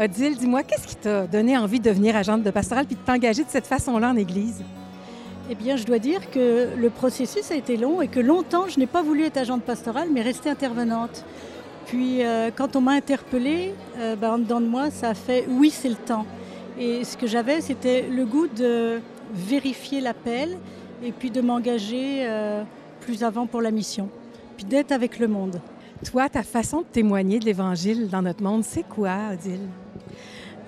Odile, 0.00 0.38
dis-moi, 0.38 0.62
qu'est-ce 0.62 0.86
qui 0.86 0.96
t'a 0.96 1.26
donné 1.26 1.58
envie 1.58 1.80
de 1.80 1.84
devenir 1.84 2.16
agente 2.16 2.42
de 2.42 2.50
pastorale 2.50 2.86
puis 2.86 2.96
de 2.96 3.00
t'engager 3.02 3.44
de 3.44 3.50
cette 3.50 3.66
façon-là 3.66 4.10
en 4.10 4.16
Église? 4.16 4.62
Eh 5.50 5.54
bien, 5.54 5.76
je 5.76 5.84
dois 5.84 5.98
dire 5.98 6.30
que 6.30 6.68
le 6.74 6.88
processus 6.88 7.50
a 7.50 7.56
été 7.56 7.76
long 7.76 8.00
et 8.00 8.08
que 8.08 8.20
longtemps, 8.20 8.68
je 8.68 8.78
n'ai 8.78 8.86
pas 8.86 9.02
voulu 9.02 9.24
être 9.24 9.36
agente 9.36 9.64
pastorale, 9.64 10.08
mais 10.10 10.22
rester 10.22 10.48
intervenante. 10.48 11.26
Puis, 11.84 12.24
euh, 12.24 12.50
quand 12.54 12.74
on 12.74 12.80
m'a 12.80 12.92
interpellée, 12.92 13.74
euh, 13.98 14.16
ben, 14.16 14.32
en 14.32 14.38
dedans 14.38 14.62
de 14.62 14.66
moi, 14.66 14.90
ça 14.90 15.10
a 15.10 15.14
fait 15.14 15.46
oui, 15.46 15.68
c'est 15.70 15.90
le 15.90 15.96
temps. 15.96 16.24
Et 16.78 17.02
ce 17.04 17.16
que 17.16 17.26
j'avais, 17.26 17.60
c'était 17.60 18.02
le 18.08 18.24
goût 18.24 18.46
de 18.46 19.00
vérifier 19.34 20.00
l'appel 20.00 20.56
et 21.02 21.10
puis 21.10 21.30
de 21.30 21.40
m'engager 21.40 22.26
euh, 22.26 22.62
plus 23.00 23.24
avant 23.24 23.46
pour 23.46 23.60
la 23.60 23.72
mission, 23.72 24.08
puis 24.56 24.64
d'être 24.64 24.92
avec 24.92 25.18
le 25.18 25.26
monde. 25.26 25.60
Toi, 26.04 26.28
ta 26.28 26.44
façon 26.44 26.82
de 26.82 26.86
témoigner 26.86 27.40
de 27.40 27.44
l'Évangile 27.44 28.08
dans 28.08 28.22
notre 28.22 28.44
monde, 28.44 28.62
c'est 28.62 28.84
quoi, 28.84 29.16
Odile? 29.32 29.66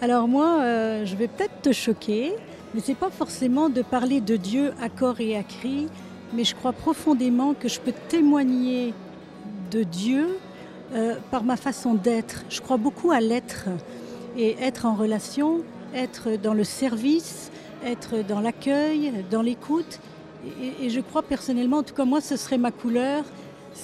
Alors 0.02 0.26
moi, 0.26 0.60
euh, 0.60 1.06
je 1.06 1.14
vais 1.14 1.28
peut-être 1.28 1.62
te 1.62 1.72
choquer, 1.72 2.32
mais 2.74 2.80
c'est 2.82 2.96
pas 2.96 3.10
forcément 3.10 3.68
de 3.68 3.82
parler 3.82 4.20
de 4.20 4.36
Dieu 4.36 4.72
à 4.82 4.88
corps 4.88 5.20
et 5.20 5.36
à 5.36 5.44
cri, 5.44 5.86
mais 6.32 6.42
je 6.42 6.56
crois 6.56 6.72
profondément 6.72 7.54
que 7.54 7.68
je 7.68 7.78
peux 7.78 7.94
témoigner 8.08 8.94
de 9.70 9.84
Dieu 9.84 10.38
euh, 10.94 11.14
par 11.30 11.44
ma 11.44 11.56
façon 11.56 11.94
d'être. 11.94 12.44
Je 12.48 12.60
crois 12.60 12.78
beaucoup 12.78 13.12
à 13.12 13.20
l'être 13.20 13.68
et 14.36 14.56
être 14.60 14.86
en 14.86 14.94
relation, 14.94 15.60
être 15.94 16.30
dans 16.42 16.54
le 16.54 16.64
service, 16.64 17.50
être 17.84 18.24
dans 18.26 18.40
l'accueil, 18.40 19.12
dans 19.30 19.42
l'écoute. 19.42 20.00
Et, 20.80 20.88
je 20.88 21.00
crois 21.00 21.22
personnellement, 21.22 21.78
en 21.78 21.82
tout 21.82 21.94
cas 21.94 22.04
moi, 22.04 22.20
ce 22.20 22.36
serait 22.36 22.58
ma 22.58 22.70
couleur, 22.70 23.24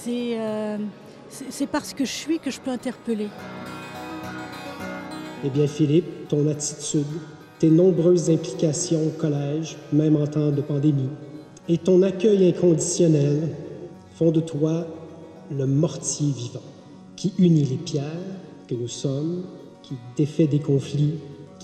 euh, 0.08 0.78
c'est 1.28 1.66
parce 1.66 1.92
que 1.92 2.04
je 2.04 2.12
suis 2.12 2.38
que 2.38 2.50
je 2.50 2.60
peux 2.60 2.70
interpeller. 2.70 3.28
Eh 5.44 5.50
bien, 5.50 5.66
Philippe, 5.66 6.28
ton 6.28 6.48
attitude, 6.48 7.06
tes 7.58 7.68
nombreuses 7.68 8.30
implications 8.30 9.06
au 9.06 9.10
collège, 9.10 9.76
même 9.92 10.16
en 10.16 10.26
temps 10.26 10.50
de 10.50 10.62
pandémie, 10.62 11.10
et 11.68 11.78
ton 11.78 12.02
accueil 12.02 12.48
inconditionnel 12.48 13.48
font 14.14 14.30
de 14.30 14.40
toi 14.40 14.86
le 15.50 15.66
mortier 15.66 16.32
vivant 16.32 16.62
qui 17.16 17.32
unit 17.38 17.64
les 17.64 17.76
pierres 17.76 18.04
que 18.68 18.74
nous 18.74 18.88
sommes, 18.88 19.44
qui 19.82 19.94
défait 20.16 20.46
des 20.46 20.58
conflits, 20.58 21.14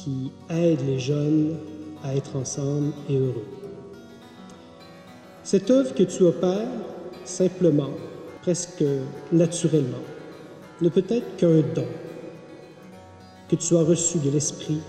qui 0.03 0.33
aide 0.51 0.81
les 0.87 0.99
jeunes 0.99 1.57
à 2.03 2.15
être 2.15 2.37
ensemble 2.37 2.93
et 3.09 3.17
heureux. 3.17 3.47
Cette 5.45 5.71
œuvre 5.71 5.95
que 5.95 6.03
tu 6.03 6.23
opères, 6.23 6.69
simplement, 7.25 7.91
presque 8.43 8.85
naturellement, 9.31 10.03
ne 10.81 10.89
peut 10.89 11.05
être 11.09 11.37
qu'un 11.37 11.63
don 11.75 11.87
que 13.49 13.57
tu 13.57 13.77
as 13.77 13.83
reçu 13.83 14.19
de 14.19 14.31
l'Esprit 14.31 14.81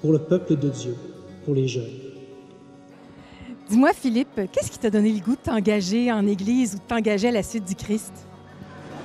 pour 0.00 0.12
le 0.12 0.18
peuple 0.18 0.56
de 0.56 0.68
Dieu, 0.68 0.96
pour 1.44 1.54
les 1.54 1.68
jeunes. 1.68 1.84
Dis-moi, 3.68 3.92
Philippe, 3.92 4.40
qu'est-ce 4.52 4.70
qui 4.70 4.78
t'a 4.78 4.90
donné 4.90 5.12
le 5.12 5.20
goût 5.20 5.32
de 5.32 5.50
t'engager 5.50 6.10
en 6.10 6.26
Église 6.26 6.74
ou 6.74 6.78
de 6.78 6.84
t'engager 6.88 7.28
à 7.28 7.32
la 7.32 7.42
suite 7.42 7.64
du 7.64 7.74
Christ? 7.74 8.12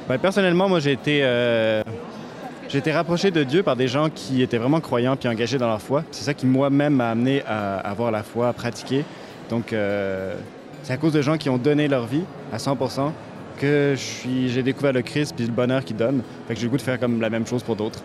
Bien, 0.08 0.18
personnellement, 0.18 0.70
moi, 0.70 0.80
j'ai 0.80 0.94
été, 0.94 1.20
euh, 1.24 1.84
j'ai 2.72 2.78
été 2.78 2.94
rapproché 2.94 3.32
de 3.32 3.44
Dieu 3.44 3.64
par 3.64 3.76
des 3.76 3.90
gens 3.90 4.10
qui 4.10 4.42
étaient 4.42 4.58
vraiment 4.58 4.80
croyants 4.80 5.18
puis 5.18 5.28
engagés 5.28 5.58
dans 5.58 5.68
leur 5.68 5.82
foi. 5.82 6.06
C'est 6.12 6.24
ça 6.24 6.34
qui, 6.34 6.46
moi-même, 6.46 6.96
m'a 6.96 7.10
amené 7.10 7.44
à 7.46 7.80
avoir 7.80 8.12
la 8.12 8.24
foi, 8.24 8.48
à 8.48 8.54
pratiquer. 8.54 9.04
Donc, 9.50 9.74
euh, 9.74 10.36
c'est 10.82 10.94
à 10.94 10.98
cause 10.98 11.12
de 11.12 11.22
gens 11.22 11.38
qui 11.38 11.50
ont 11.50 11.58
donné 11.58 11.90
leur 11.90 12.08
vie 12.08 12.24
à 12.54 12.58
100% 12.58 13.12
que 13.60 13.96
j'ai 14.48 14.64
découvert 14.64 14.94
le 14.94 15.02
Christ 15.02 15.34
puis 15.36 15.46
le 15.46 15.52
bonheur 15.52 15.84
qu'il 15.84 15.98
donne. 15.98 16.22
Fait 16.48 16.54
que 16.54 16.60
j'ai 16.62 16.66
le 16.66 16.72
goût 16.72 16.78
de 16.78 16.82
faire 16.82 16.98
comme 16.98 17.20
la 17.20 17.30
même 17.30 17.46
chose 17.46 17.62
pour 17.62 17.76
d'autres. 17.76 18.00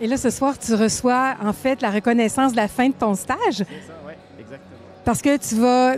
Et 0.00 0.06
là, 0.06 0.16
ce 0.16 0.30
soir, 0.30 0.58
tu 0.58 0.74
reçois 0.74 1.34
en 1.44 1.52
fait 1.52 1.82
la 1.82 1.90
reconnaissance 1.90 2.52
de 2.52 2.56
la 2.56 2.68
fin 2.68 2.88
de 2.88 2.94
ton 2.94 3.14
stage. 3.14 3.36
C'est 3.50 3.64
ça, 3.64 3.94
oui, 4.06 4.14
exactement. 4.40 4.70
Parce 5.04 5.20
que 5.20 5.36
tu 5.36 5.56
vas 5.56 5.96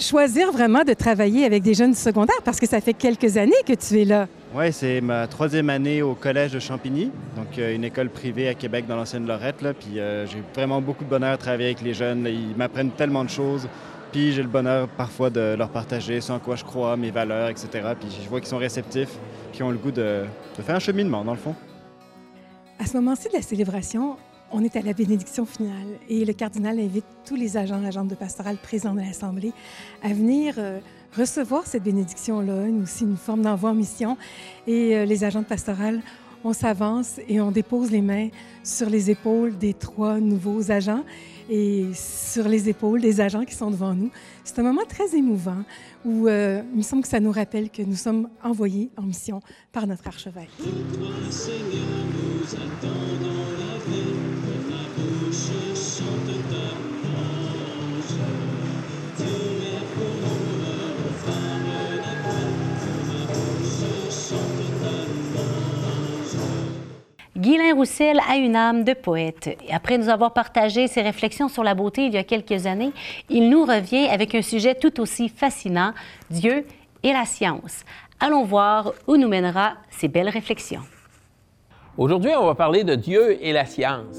choisir 0.00 0.50
vraiment 0.50 0.82
de 0.82 0.94
travailler 0.94 1.44
avec 1.44 1.62
des 1.62 1.74
jeunes 1.74 1.92
du 1.92 1.98
secondaire 1.98 2.40
parce 2.42 2.58
que 2.58 2.66
ça 2.66 2.80
fait 2.80 2.94
quelques 2.94 3.36
années 3.36 3.52
que 3.66 3.74
tu 3.74 4.00
es 4.00 4.06
là. 4.06 4.28
Oui, 4.56 4.72
c'est 4.72 5.00
ma 5.00 5.26
troisième 5.26 5.68
année 5.68 6.00
au 6.00 6.14
Collège 6.14 6.52
de 6.52 6.60
Champigny, 6.60 7.10
donc 7.34 7.58
euh, 7.58 7.74
une 7.74 7.82
école 7.82 8.08
privée 8.08 8.46
à 8.46 8.54
Québec 8.54 8.86
dans 8.86 8.94
l'ancienne 8.94 9.26
Lorette. 9.26 9.62
Là, 9.62 9.74
puis 9.74 9.98
euh, 9.98 10.28
j'ai 10.28 10.44
vraiment 10.54 10.80
beaucoup 10.80 11.02
de 11.02 11.10
bonheur 11.10 11.32
à 11.32 11.36
travailler 11.36 11.64
avec 11.64 11.82
les 11.82 11.92
jeunes. 11.92 12.24
Ils 12.28 12.54
m'apprennent 12.56 12.92
tellement 12.92 13.24
de 13.24 13.30
choses. 13.30 13.68
Puis 14.12 14.30
j'ai 14.30 14.42
le 14.42 14.48
bonheur 14.48 14.86
parfois 14.86 15.28
de 15.28 15.56
leur 15.58 15.70
partager 15.70 16.20
ce 16.20 16.30
en 16.30 16.38
quoi 16.38 16.54
je 16.54 16.62
crois, 16.62 16.96
mes 16.96 17.10
valeurs, 17.10 17.48
etc. 17.48 17.68
Puis 17.98 18.16
je 18.22 18.28
vois 18.28 18.38
qu'ils 18.38 18.48
sont 18.48 18.58
réceptifs, 18.58 19.18
qui 19.52 19.64
ont 19.64 19.72
le 19.72 19.76
goût 19.76 19.90
de, 19.90 20.22
de 20.56 20.62
faire 20.62 20.76
un 20.76 20.80
cheminement, 20.80 21.24
dans 21.24 21.32
le 21.32 21.38
fond. 21.38 21.56
À 22.78 22.86
ce 22.86 22.96
moment-ci 22.96 23.26
de 23.30 23.34
la 23.34 23.42
célébration, 23.42 24.16
on 24.52 24.62
est 24.62 24.76
à 24.76 24.82
la 24.82 24.92
bénédiction 24.92 25.46
finale 25.46 25.98
et 26.08 26.24
le 26.24 26.32
cardinal 26.32 26.78
invite 26.78 27.04
tous 27.24 27.34
les 27.34 27.56
agents, 27.56 27.84
agentes 27.84 28.06
de 28.06 28.14
pastoral 28.14 28.56
présents 28.56 28.94
dans 28.94 29.02
l'Assemblée 29.02 29.52
à 30.00 30.10
venir 30.10 30.54
euh, 30.58 30.78
recevoir 31.16 31.66
cette 31.66 31.82
bénédiction-là, 31.82 32.66
aussi 32.82 33.04
une 33.04 33.16
forme 33.16 33.42
d'envoi 33.42 33.70
en 33.70 33.74
mission. 33.74 34.16
Et 34.66 34.96
euh, 34.96 35.04
les 35.04 35.24
agents 35.24 35.42
de 35.42 35.46
pastoral, 35.46 36.00
on 36.44 36.52
s'avance 36.52 37.18
et 37.28 37.40
on 37.40 37.50
dépose 37.50 37.90
les 37.90 38.02
mains 38.02 38.28
sur 38.62 38.90
les 38.90 39.10
épaules 39.10 39.56
des 39.56 39.74
trois 39.74 40.20
nouveaux 40.20 40.70
agents 40.70 41.04
et 41.48 41.86
sur 41.94 42.48
les 42.48 42.68
épaules 42.68 43.00
des 43.00 43.20
agents 43.20 43.44
qui 43.44 43.54
sont 43.54 43.70
devant 43.70 43.94
nous. 43.94 44.10
C'est 44.44 44.58
un 44.58 44.62
moment 44.62 44.84
très 44.88 45.16
émouvant 45.16 45.62
où 46.04 46.28
euh, 46.28 46.62
il 46.72 46.78
me 46.78 46.82
semble 46.82 47.02
que 47.02 47.08
ça 47.08 47.20
nous 47.20 47.32
rappelle 47.32 47.70
que 47.70 47.82
nous 47.82 47.96
sommes 47.96 48.28
envoyés 48.42 48.90
en 48.96 49.02
mission 49.02 49.40
par 49.72 49.86
notre 49.86 50.06
archevêque. 50.06 50.50
Guylain 67.44 67.74
Roussel 67.74 68.20
a 68.26 68.36
une 68.36 68.56
âme 68.56 68.84
de 68.84 68.94
poète. 68.94 69.54
Après 69.70 69.98
nous 69.98 70.08
avoir 70.08 70.32
partagé 70.32 70.88
ses 70.88 71.02
réflexions 71.02 71.50
sur 71.50 71.62
la 71.62 71.74
beauté 71.74 72.06
il 72.06 72.14
y 72.14 72.16
a 72.16 72.24
quelques 72.24 72.64
années, 72.64 72.90
il 73.28 73.50
nous 73.50 73.66
revient 73.66 74.06
avec 74.08 74.34
un 74.34 74.40
sujet 74.40 74.74
tout 74.74 74.98
aussi 74.98 75.28
fascinant, 75.28 75.92
Dieu 76.30 76.64
et 77.02 77.12
la 77.12 77.26
science. 77.26 77.84
Allons 78.18 78.44
voir 78.44 78.94
où 79.06 79.18
nous 79.18 79.28
mènera 79.28 79.74
ces 79.90 80.08
belles 80.08 80.30
réflexions. 80.30 80.80
Aujourd'hui, 81.98 82.30
on 82.34 82.46
va 82.46 82.54
parler 82.54 82.82
de 82.82 82.94
Dieu 82.94 83.36
et 83.44 83.52
la 83.52 83.66
science. 83.66 84.16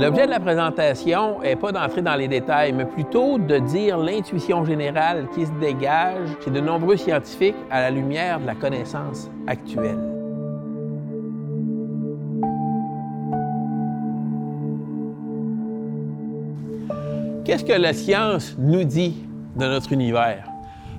L'objet 0.00 0.24
de 0.24 0.30
la 0.30 0.40
présentation 0.40 1.40
n'est 1.40 1.56
pas 1.56 1.72
d'entrer 1.72 2.00
dans 2.00 2.14
les 2.14 2.26
détails, 2.26 2.72
mais 2.72 2.86
plutôt 2.86 3.36
de 3.36 3.58
dire 3.58 3.98
l'intuition 3.98 4.64
générale 4.64 5.28
qui 5.34 5.44
se 5.44 5.52
dégage 5.60 6.26
chez 6.42 6.50
de 6.50 6.58
nombreux 6.58 6.96
scientifiques 6.96 7.56
à 7.70 7.82
la 7.82 7.90
lumière 7.90 8.40
de 8.40 8.46
la 8.46 8.54
connaissance 8.54 9.30
actuelle. 9.46 9.98
Qu'est-ce 17.44 17.64
que 17.64 17.74
la 17.74 17.92
science 17.92 18.56
nous 18.58 18.84
dit 18.84 19.22
de 19.56 19.66
notre 19.66 19.92
univers? 19.92 20.46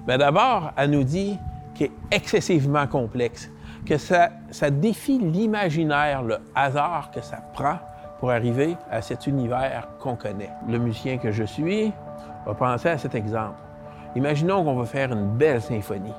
Bien, 0.06 0.20
D'abord, 0.20 0.74
elle 0.78 0.92
nous 0.92 1.04
dit 1.04 1.40
qu'il 1.74 1.88
est 1.88 1.92
excessivement 2.12 2.86
complexe, 2.86 3.50
que 3.84 3.98
ça, 3.98 4.30
ça 4.52 4.70
défie 4.70 5.18
l'imaginaire, 5.18 6.22
le 6.22 6.38
hasard 6.54 7.10
que 7.10 7.22
ça 7.22 7.38
prend 7.56 7.80
pour 8.22 8.30
arriver 8.30 8.78
à 8.92 9.02
cet 9.02 9.26
univers 9.26 9.90
qu'on 10.00 10.16
connaît. 10.16 10.52
Le 10.70 10.78
musicien 10.78 11.18
que 11.18 11.32
je 11.32 11.44
suis 11.44 11.92
va 12.46 12.54
penser 12.54 12.88
à 12.88 12.98
cet 13.00 13.16
exemple. 13.16 13.60
Imaginons 14.16 14.64
qu'on 14.64 14.76
va 14.76 14.86
faire 14.86 15.12
une 15.12 15.26
belle 15.26 15.60
symphonie. 15.60 16.14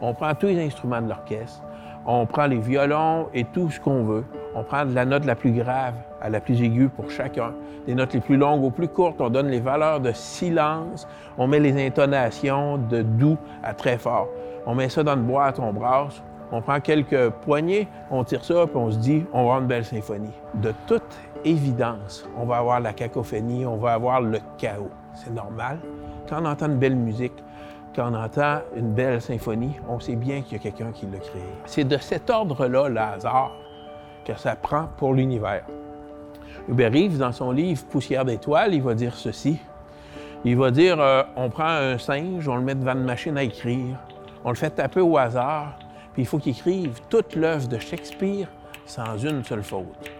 On 0.00 0.14
prend 0.14 0.34
tous 0.34 0.46
les 0.46 0.64
instruments 0.64 1.02
de 1.02 1.08
l'orchestre, 1.08 1.62
on 2.06 2.24
prend 2.24 2.46
les 2.46 2.58
violons 2.58 3.28
et 3.34 3.44
tout 3.44 3.68
ce 3.68 3.80
qu'on 3.80 4.04
veut. 4.04 4.24
On 4.54 4.62
prend 4.62 4.84
de 4.84 4.94
la 4.94 5.04
note 5.04 5.24
la 5.24 5.34
plus 5.34 5.52
grave 5.52 5.94
à 6.20 6.30
la 6.30 6.40
plus 6.40 6.62
aiguë 6.62 6.88
pour 6.88 7.10
chacun, 7.10 7.52
des 7.86 7.94
notes 7.94 8.14
les 8.14 8.20
plus 8.20 8.36
longues 8.36 8.62
aux 8.62 8.70
plus 8.70 8.88
courtes, 8.88 9.20
on 9.20 9.30
donne 9.30 9.48
les 9.48 9.60
valeurs 9.60 10.00
de 10.00 10.12
silence, 10.12 11.08
on 11.36 11.48
met 11.48 11.60
les 11.60 11.84
intonations 11.84 12.78
de 12.78 13.02
doux 13.02 13.38
à 13.62 13.74
très 13.74 13.98
fort. 13.98 14.28
On 14.66 14.74
met 14.74 14.88
ça 14.88 15.02
dans 15.02 15.14
une 15.14 15.22
boîte, 15.22 15.58
on 15.58 15.72
brasse, 15.72 16.22
on 16.52 16.60
prend 16.60 16.80
quelques 16.80 17.30
poignées, 17.44 17.88
on 18.10 18.24
tire 18.24 18.44
ça, 18.44 18.66
puis 18.66 18.76
on 18.76 18.90
se 18.90 18.98
dit, 18.98 19.24
on 19.32 19.48
va 19.48 19.54
une 19.54 19.66
belle 19.66 19.84
symphonie. 19.84 20.32
De 20.54 20.72
toute 20.86 21.16
évidence, 21.44 22.28
on 22.36 22.44
va 22.44 22.58
avoir 22.58 22.80
la 22.80 22.92
cacophonie, 22.92 23.66
on 23.66 23.76
va 23.76 23.94
avoir 23.94 24.20
le 24.20 24.38
chaos. 24.58 24.90
C'est 25.14 25.32
normal. 25.32 25.78
Quand 26.28 26.42
on 26.42 26.46
entend 26.46 26.66
une 26.66 26.78
belle 26.78 26.96
musique, 26.96 27.32
quand 27.94 28.12
on 28.12 28.14
entend 28.14 28.60
une 28.76 28.92
belle 28.92 29.20
symphonie, 29.20 29.74
on 29.88 29.98
sait 29.98 30.16
bien 30.16 30.42
qu'il 30.42 30.52
y 30.52 30.56
a 30.56 30.58
quelqu'un 30.62 30.92
qui 30.92 31.06
l'a 31.06 31.18
créé. 31.18 31.42
C'est 31.66 31.84
de 31.84 31.98
cet 31.98 32.30
ordre-là, 32.30 32.88
le 32.88 33.00
hasard, 33.00 33.52
que 34.24 34.34
ça 34.36 34.54
prend 34.54 34.88
pour 34.96 35.14
l'univers. 35.14 35.64
Hubert 36.68 36.92
Reeves, 36.92 37.18
dans 37.18 37.32
son 37.32 37.50
livre 37.50 37.84
Poussière 37.86 38.24
d'étoiles, 38.24 38.74
il 38.74 38.82
va 38.82 38.94
dire 38.94 39.14
ceci. 39.14 39.58
Il 40.44 40.56
va 40.56 40.70
dire 40.70 41.00
euh, 41.00 41.22
on 41.36 41.50
prend 41.50 41.68
un 41.68 41.98
singe, 41.98 42.48
on 42.48 42.56
le 42.56 42.62
met 42.62 42.74
devant 42.74 42.92
une 42.92 43.04
machine 43.04 43.36
à 43.36 43.42
écrire, 43.42 43.98
on 44.44 44.50
le 44.50 44.54
fait 44.54 44.70
taper 44.70 45.00
au 45.00 45.18
hasard, 45.18 45.78
puis 46.12 46.22
il 46.22 46.26
faut 46.26 46.38
qu'il 46.38 46.52
écrive 46.52 47.00
toute 47.08 47.34
l'œuvre 47.34 47.68
de 47.68 47.78
Shakespeare 47.78 48.48
sans 48.86 49.18
une 49.18 49.44
seule 49.44 49.62
faute. 49.62 50.10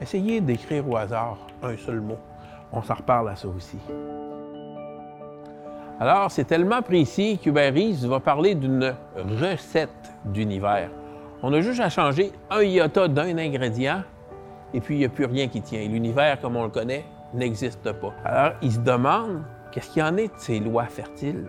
Essayez 0.00 0.40
d'écrire 0.40 0.88
au 0.88 0.96
hasard 0.96 1.38
un 1.62 1.76
seul 1.76 2.00
mot. 2.00 2.18
On 2.72 2.82
s'en 2.82 2.94
reparle 2.94 3.28
à 3.28 3.36
ça 3.36 3.48
aussi. 3.48 3.78
Alors, 5.98 6.30
c'est 6.30 6.44
tellement 6.44 6.80
précis 6.80 7.38
qu'Hubert 7.42 7.74
va 8.04 8.20
parler 8.20 8.54
d'une 8.54 8.94
recette 9.40 10.14
d'univers. 10.24 10.90
On 11.42 11.52
a 11.52 11.60
juste 11.60 11.80
à 11.80 11.90
changer 11.90 12.32
un 12.50 12.62
iota 12.62 13.08
d'un 13.08 13.36
ingrédient 13.36 14.02
et 14.72 14.80
puis 14.80 14.94
il 14.94 14.98
n'y 14.98 15.04
a 15.04 15.10
plus 15.10 15.26
rien 15.26 15.48
qui 15.48 15.60
tient. 15.60 15.86
L'univers, 15.86 16.40
comme 16.40 16.56
on 16.56 16.64
le 16.64 16.70
connaît, 16.70 17.04
n'existe 17.34 17.92
pas. 17.92 18.12
Alors, 18.24 18.52
il 18.62 18.72
se 18.72 18.78
demande 18.78 19.42
qu'est-ce 19.72 19.90
qu'il 19.90 20.00
y 20.00 20.04
en 20.04 20.16
est 20.16 20.28
de 20.28 20.38
ces 20.38 20.60
lois 20.60 20.86
fertiles, 20.86 21.46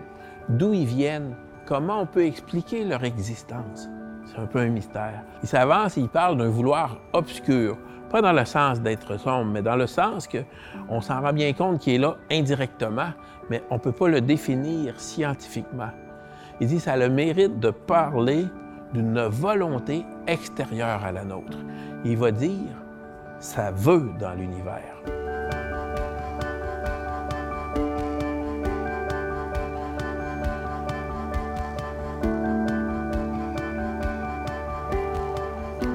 d'où 0.48 0.72
ils 0.74 0.86
viennent, 0.86 1.34
comment 1.66 2.00
on 2.00 2.06
peut 2.06 2.24
expliquer 2.24 2.84
leur 2.84 3.04
existence? 3.04 3.88
C'est 4.26 4.38
un 4.38 4.46
peu 4.46 4.58
un 4.58 4.68
mystère. 4.68 5.22
Il 5.42 5.48
s'avance 5.48 5.96
et 5.96 6.00
il 6.00 6.08
parle 6.08 6.36
d'un 6.36 6.48
vouloir 6.48 6.98
obscur, 7.12 7.78
pas 8.12 8.20
dans 8.20 8.32
le 8.32 8.44
sens 8.44 8.80
d'être 8.80 9.16
sombre, 9.18 9.50
mais 9.50 9.62
dans 9.62 9.74
le 9.74 9.86
sens 9.86 10.28
qu'on 10.28 11.00
s'en 11.00 11.22
rend 11.22 11.32
bien 11.32 11.54
compte 11.54 11.80
qu'il 11.80 11.94
est 11.94 11.98
là 11.98 12.16
indirectement, 12.30 13.10
mais 13.48 13.62
on 13.70 13.74
ne 13.74 13.80
peut 13.80 13.92
pas 13.92 14.08
le 14.08 14.20
définir 14.20 15.00
scientifiquement. 15.00 15.90
Il 16.60 16.68
dit 16.68 16.78
ça 16.78 16.92
a 16.92 16.96
le 16.98 17.08
mérite 17.08 17.58
de 17.58 17.70
parler 17.70 18.46
d'une 18.92 19.22
volonté 19.22 20.04
extérieure 20.26 21.02
à 21.02 21.10
la 21.10 21.24
nôtre. 21.24 21.56
Il 22.04 22.18
va 22.18 22.30
dire, 22.30 22.76
ça 23.40 23.70
veut 23.70 24.10
dans 24.20 24.34
l'univers. 24.34 25.11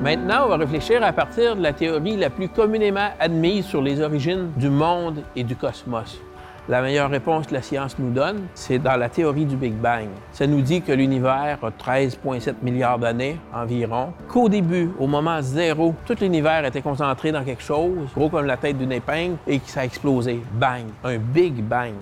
Maintenant, 0.07 0.45
on 0.45 0.47
va 0.47 0.55
réfléchir 0.55 1.03
à 1.03 1.11
partir 1.11 1.57
de 1.57 1.61
la 1.61 1.73
théorie 1.73 2.15
la 2.15 2.29
plus 2.29 2.47
communément 2.47 3.09
admise 3.19 3.65
sur 3.65 3.81
les 3.81 3.99
origines 3.99 4.51
du 4.55 4.69
monde 4.69 5.21
et 5.35 5.43
du 5.43 5.57
cosmos. 5.57 6.21
La 6.69 6.81
meilleure 6.81 7.09
réponse 7.09 7.47
que 7.47 7.53
la 7.53 7.61
science 7.61 7.99
nous 7.99 8.11
donne, 8.11 8.43
c'est 8.53 8.79
dans 8.79 8.95
la 8.95 9.09
théorie 9.09 9.43
du 9.43 9.57
Big 9.57 9.73
Bang. 9.73 10.07
Ça 10.31 10.47
nous 10.47 10.61
dit 10.61 10.81
que 10.81 10.93
l'univers 10.93 11.59
a 11.61 11.69
13,7 11.71 12.53
milliards 12.63 12.99
d'années 12.99 13.37
environ, 13.53 14.13
qu'au 14.29 14.47
début, 14.47 14.91
au 14.97 15.07
moment 15.07 15.41
zéro, 15.41 15.93
tout 16.05 16.15
l'univers 16.21 16.63
était 16.63 16.81
concentré 16.81 17.33
dans 17.33 17.43
quelque 17.43 17.63
chose, 17.63 18.07
gros 18.15 18.29
comme 18.29 18.45
la 18.45 18.55
tête 18.55 18.77
d'une 18.77 18.93
épingle, 18.93 19.35
et 19.45 19.59
que 19.59 19.69
ça 19.69 19.81
a 19.81 19.83
explosé. 19.83 20.41
Bang! 20.53 20.85
Un 21.03 21.17
Big 21.17 21.61
Bang. 21.61 21.95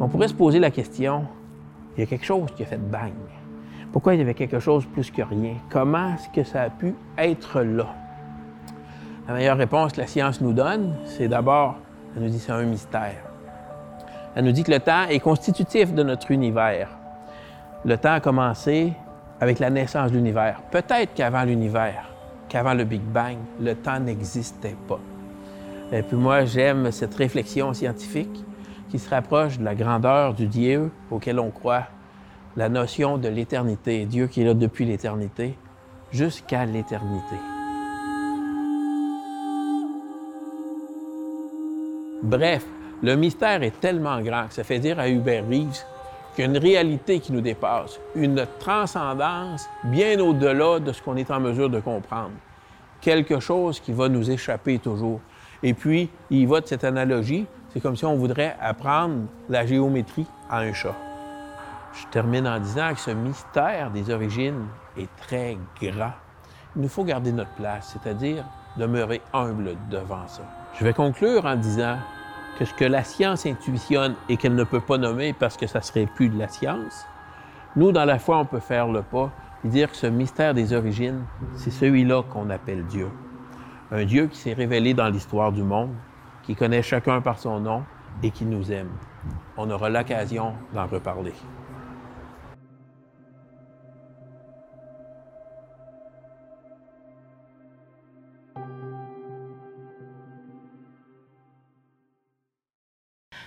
On 0.00 0.06
pourrait 0.06 0.28
se 0.28 0.34
poser 0.34 0.60
la 0.60 0.70
question, 0.70 1.24
il 1.96 2.00
y 2.00 2.02
a 2.02 2.06
quelque 2.06 2.24
chose 2.24 2.50
qui 2.56 2.62
a 2.62 2.66
fait 2.66 2.78
bang. 2.78 3.12
Pourquoi 3.92 4.14
il 4.14 4.18
y 4.18 4.22
avait 4.22 4.34
quelque 4.34 4.58
chose 4.58 4.84
plus 4.86 5.10
que 5.10 5.22
rien? 5.22 5.54
Comment 5.70 6.14
est-ce 6.14 6.28
que 6.28 6.42
ça 6.42 6.62
a 6.62 6.70
pu 6.70 6.94
être 7.16 7.62
là? 7.62 7.86
La 9.28 9.34
meilleure 9.34 9.56
réponse 9.56 9.92
que 9.92 10.00
la 10.00 10.06
science 10.06 10.40
nous 10.40 10.52
donne, 10.52 10.96
c'est 11.06 11.28
d'abord, 11.28 11.76
elle 12.16 12.24
nous 12.24 12.28
dit 12.28 12.38
c'est 12.38 12.52
un 12.52 12.64
mystère. 12.64 13.22
Elle 14.34 14.44
nous 14.44 14.52
dit 14.52 14.64
que 14.64 14.72
le 14.72 14.80
temps 14.80 15.04
est 15.08 15.20
constitutif 15.20 15.94
de 15.94 16.02
notre 16.02 16.30
univers. 16.32 16.88
Le 17.84 17.96
temps 17.96 18.14
a 18.14 18.20
commencé 18.20 18.92
avec 19.40 19.60
la 19.60 19.70
naissance 19.70 20.10
de 20.10 20.16
l'univers. 20.16 20.60
Peut-être 20.70 21.14
qu'avant 21.14 21.44
l'univers, 21.44 22.08
qu'avant 22.48 22.74
le 22.74 22.84
Big 22.84 23.02
Bang, 23.02 23.36
le 23.60 23.74
temps 23.74 24.00
n'existait 24.00 24.76
pas. 24.88 24.98
Et 25.92 26.02
puis 26.02 26.16
moi, 26.16 26.44
j'aime 26.44 26.90
cette 26.90 27.14
réflexion 27.14 27.72
scientifique 27.72 28.44
qui 28.88 28.98
se 28.98 29.10
rapproche 29.10 29.58
de 29.58 29.64
la 29.64 29.74
grandeur 29.74 30.34
du 30.34 30.46
Dieu 30.46 30.90
auquel 31.10 31.38
on 31.38 31.50
croit, 31.50 31.84
la 32.56 32.68
notion 32.68 33.18
de 33.18 33.28
l'éternité, 33.28 34.04
Dieu 34.04 34.26
qui 34.26 34.42
est 34.42 34.44
là 34.44 34.54
depuis 34.54 34.84
l'éternité, 34.84 35.56
jusqu'à 36.12 36.64
l'éternité. 36.64 37.36
Bref, 42.22 42.64
le 43.02 43.16
mystère 43.16 43.62
est 43.62 43.78
tellement 43.80 44.20
grand 44.22 44.46
que 44.46 44.54
ça 44.54 44.64
fait 44.64 44.78
dire 44.78 44.98
à 44.98 45.08
Hubert 45.08 45.44
Reeves 45.46 45.84
qu'il 46.34 46.44
y 46.44 46.48
a 46.48 46.50
une 46.50 46.58
réalité 46.58 47.20
qui 47.20 47.32
nous 47.32 47.40
dépasse, 47.40 48.00
une 48.14 48.46
transcendance 48.58 49.68
bien 49.84 50.18
au-delà 50.20 50.80
de 50.80 50.92
ce 50.92 51.02
qu'on 51.02 51.16
est 51.16 51.30
en 51.30 51.40
mesure 51.40 51.68
de 51.68 51.80
comprendre. 51.80 52.32
Quelque 53.00 53.40
chose 53.40 53.78
qui 53.78 53.92
va 53.92 54.08
nous 54.08 54.30
échapper 54.30 54.78
toujours. 54.78 55.20
Et 55.62 55.74
puis, 55.74 56.08
il 56.30 56.48
va 56.48 56.60
de 56.60 56.66
cette 56.66 56.84
analogie, 56.84 57.46
c'est 57.74 57.80
comme 57.80 57.96
si 57.96 58.04
on 58.04 58.14
voudrait 58.14 58.56
apprendre 58.62 59.24
la 59.48 59.66
géométrie 59.66 60.26
à 60.48 60.60
un 60.60 60.72
chat. 60.72 60.94
Je 61.92 62.06
termine 62.12 62.46
en 62.46 62.60
disant 62.60 62.94
que 62.94 63.00
ce 63.00 63.10
mystère 63.10 63.90
des 63.90 64.10
origines 64.10 64.66
est 64.96 65.08
très 65.16 65.58
grand. 65.82 66.12
Il 66.76 66.82
nous 66.82 66.88
faut 66.88 67.02
garder 67.02 67.32
notre 67.32 67.50
place, 67.54 67.92
c'est-à-dire 67.92 68.44
demeurer 68.76 69.20
humble 69.32 69.76
devant 69.90 70.26
ça. 70.28 70.42
Je 70.78 70.84
vais 70.84 70.92
conclure 70.92 71.46
en 71.46 71.56
disant 71.56 71.96
que 72.60 72.64
ce 72.64 72.72
que 72.74 72.84
la 72.84 73.02
science 73.02 73.44
intuitionne 73.44 74.14
et 74.28 74.36
qu'elle 74.36 74.54
ne 74.54 74.64
peut 74.64 74.80
pas 74.80 74.96
nommer 74.96 75.32
parce 75.32 75.56
que 75.56 75.66
ça 75.66 75.82
serait 75.82 76.06
plus 76.06 76.28
de 76.28 76.38
la 76.38 76.46
science, 76.46 77.04
nous, 77.74 77.90
dans 77.90 78.04
la 78.04 78.20
foi, 78.20 78.38
on 78.38 78.44
peut 78.44 78.60
faire 78.60 78.86
le 78.86 79.02
pas 79.02 79.32
et 79.64 79.68
dire 79.68 79.90
que 79.90 79.96
ce 79.96 80.06
mystère 80.06 80.54
des 80.54 80.72
origines, 80.72 81.24
c'est 81.56 81.72
celui-là 81.72 82.22
qu'on 82.22 82.50
appelle 82.50 82.84
Dieu. 82.86 83.08
Un 83.90 84.04
Dieu 84.04 84.28
qui 84.28 84.38
s'est 84.38 84.52
révélé 84.52 84.94
dans 84.94 85.08
l'histoire 85.08 85.50
du 85.50 85.64
monde, 85.64 85.90
qui 86.46 86.54
connaît 86.54 86.82
chacun 86.82 87.20
par 87.20 87.38
son 87.38 87.60
nom 87.60 87.82
et 88.22 88.30
qui 88.30 88.44
nous 88.44 88.70
aime. 88.70 88.90
On 89.56 89.70
aura 89.70 89.88
l'occasion 89.88 90.52
d'en 90.72 90.86
reparler. 90.86 91.32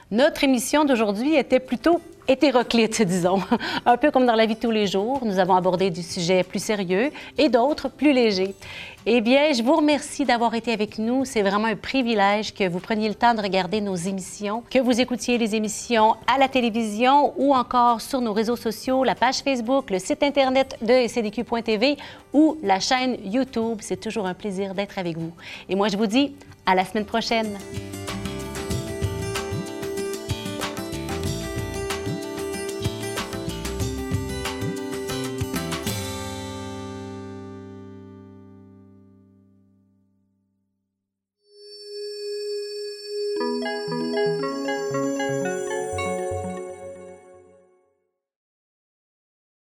Notre 0.09 0.45
émission 0.45 0.85
d'aujourd'hui 0.85 1.35
était 1.35 1.59
plutôt 1.59 1.99
hétéroclite, 2.29 3.01
disons. 3.05 3.41
Un 3.85 3.97
peu 3.97 4.09
comme 4.09 4.25
dans 4.25 4.35
la 4.35 4.45
vie 4.45 4.55
de 4.55 4.59
tous 4.59 4.71
les 4.71 4.87
jours, 4.87 5.19
nous 5.25 5.37
avons 5.37 5.55
abordé 5.55 5.89
du 5.89 6.01
sujet 6.01 6.43
plus 6.43 6.63
sérieux 6.63 7.11
et 7.37 7.49
d'autres 7.49 7.89
plus 7.89 8.13
légers. 8.13 8.55
Eh 9.05 9.19
bien, 9.19 9.51
je 9.51 9.61
vous 9.61 9.75
remercie 9.75 10.23
d'avoir 10.23 10.53
été 10.53 10.71
avec 10.71 10.97
nous. 10.97 11.25
C'est 11.25 11.41
vraiment 11.41 11.67
un 11.67 11.75
privilège 11.75 12.53
que 12.53 12.69
vous 12.69 12.79
preniez 12.79 13.09
le 13.09 13.15
temps 13.15 13.33
de 13.33 13.41
regarder 13.41 13.81
nos 13.81 13.95
émissions, 13.95 14.63
que 14.69 14.79
vous 14.79 15.01
écoutiez 15.01 15.37
les 15.37 15.55
émissions 15.55 16.15
à 16.33 16.37
la 16.37 16.47
télévision 16.47 17.33
ou 17.35 17.53
encore 17.53 17.99
sur 17.99 18.21
nos 18.21 18.31
réseaux 18.31 18.55
sociaux, 18.55 19.03
la 19.03 19.15
page 19.15 19.39
Facebook, 19.39 19.89
le 19.89 19.99
site 19.99 20.23
Internet 20.23 20.77
de 20.81 21.05
cdq.tv 21.05 21.97
ou 22.31 22.57
la 22.63 22.79
chaîne 22.79 23.17
YouTube. 23.25 23.79
C'est 23.81 23.99
toujours 23.99 24.25
un 24.25 24.33
plaisir 24.33 24.73
d'être 24.73 24.99
avec 24.99 25.17
vous. 25.17 25.33
Et 25.67 25.75
moi, 25.75 25.89
je 25.89 25.97
vous 25.97 26.07
dis 26.07 26.33
à 26.65 26.75
la 26.75 26.85
semaine 26.85 27.05
prochaine. 27.05 27.57